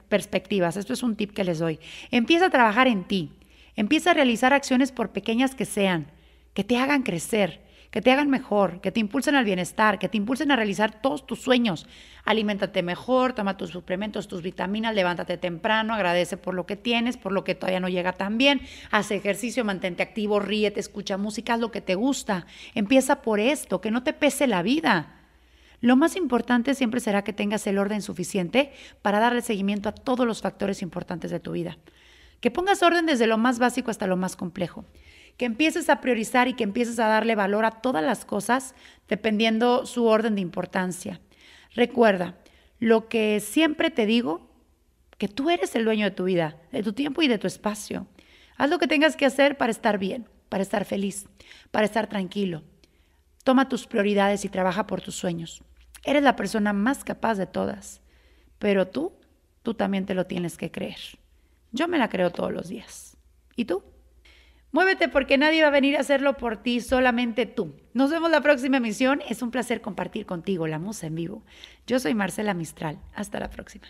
perspectivas. 0.08 0.78
Esto 0.78 0.94
es 0.94 1.04
un 1.04 1.18
tip 1.18 1.34
que 1.34 1.44
les 1.44 1.60
doy. 1.60 1.80
Empieza 2.12 2.46
a 2.46 2.50
trabajar 2.50 2.88
en 2.88 3.04
ti. 3.04 3.34
Empieza 3.76 4.12
a 4.12 4.14
realizar 4.14 4.54
acciones 4.54 4.94
por 4.94 5.10
pequeñas 5.10 5.56
que 5.56 5.66
sean, 5.66 6.08
que 6.54 6.64
te 6.64 6.78
hagan 6.78 7.04
crecer 7.04 7.64
que 7.94 8.02
te 8.02 8.12
hagan 8.12 8.28
mejor, 8.28 8.82
que 8.82 8.92
te 8.92 9.00
impulsen 9.00 9.36
al 9.36 9.46
bienestar, 9.46 10.00
que 10.00 10.10
te 10.10 10.18
impulsen 10.18 10.50
a 10.50 10.56
realizar 10.56 11.00
todos 11.00 11.28
tus 11.28 11.42
sueños. 11.42 11.86
Aliméntate 12.26 12.82
mejor, 12.82 13.34
toma 13.34 13.56
tus 13.56 13.70
suplementos, 13.70 14.28
tus 14.28 14.42
vitaminas, 14.42 14.96
levántate 14.96 15.38
temprano, 15.38 15.94
agradece 15.94 16.36
por 16.36 16.56
lo 16.56 16.66
que 16.66 16.76
tienes, 16.76 17.18
por 17.18 17.32
lo 17.32 17.44
que 17.44 17.54
todavía 17.54 17.80
no 17.80 17.90
llega 17.90 18.14
tan 18.14 18.40
bien, 18.40 18.62
haz 18.90 19.12
ejercicio, 19.12 19.64
mantente 19.64 20.02
activo, 20.02 20.40
ríete, 20.40 20.80
escucha 20.80 21.18
música, 21.18 21.54
haz 21.54 21.60
lo 21.60 21.70
que 21.70 21.82
te 21.82 21.94
gusta. 21.94 22.48
Empieza 22.74 23.22
por 23.22 23.40
esto, 23.40 23.80
que 23.80 23.92
no 23.92 24.02
te 24.02 24.14
pese 24.14 24.48
la 24.48 24.64
vida. 24.64 25.23
Lo 25.84 25.98
más 25.98 26.16
importante 26.16 26.76
siempre 26.76 27.02
será 27.02 27.26
que 27.26 27.34
tengas 27.34 27.68
el 27.68 27.78
orden 27.78 28.02
suficiente 28.02 28.72
para 29.02 29.20
darle 29.20 29.42
seguimiento 29.42 29.90
a 29.90 29.92
todos 29.92 30.26
los 30.26 30.42
factores 30.42 30.82
importantes 30.82 31.30
de 31.30 31.42
tu 31.42 31.52
vida. 31.52 31.78
Que 32.40 32.52
pongas 32.52 32.82
orden 32.84 33.06
desde 33.06 33.28
lo 33.28 33.38
más 33.38 33.60
básico 33.60 33.92
hasta 33.92 34.08
lo 34.08 34.16
más 34.16 34.38
complejo 34.38 34.86
que 35.38 35.46
empieces 35.46 35.90
a 35.90 36.00
priorizar 36.02 36.48
y 36.48 36.54
que 36.54 36.64
empieces 36.64 37.00
a 37.00 37.08
darle 37.08 37.36
valor 37.36 37.66
a 37.66 37.82
todas 37.82 38.04
las 38.04 38.26
cosas 38.26 38.76
dependiendo 39.08 39.86
su 39.86 40.06
orden 40.06 40.36
de 40.36 40.42
importancia. 40.42 41.20
Recuerda, 41.76 42.38
lo 42.80 43.10
que 43.10 43.40
siempre 43.40 43.90
te 43.90 44.06
digo, 44.06 44.50
que 45.18 45.28
tú 45.28 45.50
eres 45.50 45.76
el 45.76 45.86
dueño 45.86 46.06
de 46.06 46.12
tu 46.16 46.26
vida, 46.26 46.58
de 46.72 46.84
tu 46.84 46.94
tiempo 46.94 47.22
y 47.22 47.28
de 47.28 47.38
tu 47.38 47.48
espacio. 47.48 48.08
Haz 48.58 48.70
lo 48.70 48.78
que 48.78 48.88
tengas 48.88 49.16
que 49.16 49.26
hacer 49.26 49.58
para 49.58 49.72
estar 49.72 49.98
bien, 49.98 50.30
para 50.50 50.64
estar 50.64 50.86
feliz, 50.86 51.26
para 51.72 51.86
estar 51.86 52.08
tranquilo. 52.08 52.64
Toma 53.44 53.68
tus 53.68 53.88
prioridades 53.88 54.46
y 54.46 54.50
trabaja 54.50 54.86
por 54.86 55.02
tus 55.02 55.16
sueños. 55.16 55.64
Eres 56.04 56.24
la 56.24 56.36
persona 56.36 56.74
más 56.74 57.04
capaz 57.04 57.36
de 57.36 57.46
todas, 57.48 58.02
pero 58.60 58.88
tú, 58.88 59.14
tú 59.62 59.74
también 59.74 60.06
te 60.06 60.14
lo 60.14 60.26
tienes 60.26 60.58
que 60.58 60.72
creer. 60.72 61.00
Yo 61.72 61.88
me 61.88 61.98
la 61.98 62.10
creo 62.10 62.32
todos 62.32 62.52
los 62.52 62.70
días. 62.70 63.18
¿Y 63.56 63.66
tú? 63.66 63.84
Muévete 64.72 65.08
porque 65.08 65.38
nadie 65.38 65.62
va 65.62 65.68
a 65.68 65.72
venir 65.72 65.98
a 65.98 66.00
hacerlo 66.00 66.36
por 66.36 66.58
ti, 66.58 66.82
solamente 66.82 67.46
tú. 67.46 67.76
Nos 67.94 68.10
vemos 68.10 68.32
la 68.32 68.42
próxima 68.42 68.78
emisión. 68.78 69.22
Es 69.30 69.44
un 69.44 69.52
placer 69.52 69.82
compartir 69.82 70.26
contigo 70.26 70.66
la 70.66 70.80
musa 70.80 71.06
en 71.06 71.16
vivo. 71.16 71.44
Yo 71.86 72.00
soy 72.00 72.16
Marcela 72.16 72.56
Mistral. 72.56 72.98
Hasta 73.14 73.40
la 73.40 73.52
próxima. 73.52 73.86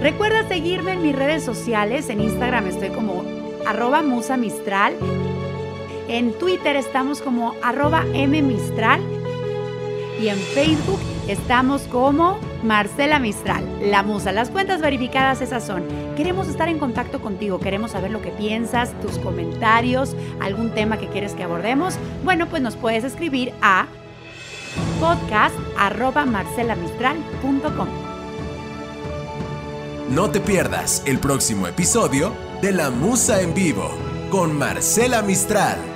Recuerda 0.00 0.48
seguirme 0.48 0.92
en 0.92 1.02
mis 1.02 1.14
redes 1.14 1.44
sociales. 1.44 2.08
En 2.08 2.22
Instagram 2.22 2.66
estoy 2.68 2.88
como 2.88 3.22
arroba 3.66 4.02
musa 4.02 4.38
mistral. 4.38 4.94
En 6.08 6.32
Twitter 6.38 6.76
estamos 6.76 7.20
como 7.20 7.54
arroba 7.62 8.04
mmistral. 8.04 9.02
Y 10.22 10.28
en 10.28 10.38
Facebook 10.38 11.00
estamos 11.26 11.82
como 11.82 12.38
Marcela 12.62 13.18
Mistral, 13.18 13.66
la 13.90 14.04
musa. 14.04 14.30
Las 14.30 14.50
cuentas 14.50 14.80
verificadas 14.80 15.40
esas 15.40 15.66
son. 15.66 15.82
Queremos 16.16 16.46
estar 16.46 16.68
en 16.68 16.78
contacto 16.78 17.20
contigo, 17.20 17.58
queremos 17.58 17.90
saber 17.90 18.12
lo 18.12 18.22
que 18.22 18.30
piensas, 18.30 18.92
tus 19.00 19.18
comentarios, 19.18 20.14
algún 20.40 20.70
tema 20.70 20.96
que 20.96 21.08
quieres 21.08 21.34
que 21.34 21.42
abordemos. 21.42 21.96
Bueno, 22.22 22.48
pues 22.48 22.62
nos 22.62 22.76
puedes 22.76 23.02
escribir 23.02 23.52
a 23.62 23.88
podcast.marcelamistral.com. 25.00 27.88
No 30.10 30.30
te 30.30 30.40
pierdas 30.40 31.02
el 31.04 31.18
próximo 31.18 31.66
episodio 31.66 32.32
de 32.60 32.70
La 32.70 32.90
Musa 32.90 33.40
en 33.40 33.54
Vivo 33.54 33.90
con 34.30 34.56
Marcela 34.56 35.20
Mistral. 35.22 35.91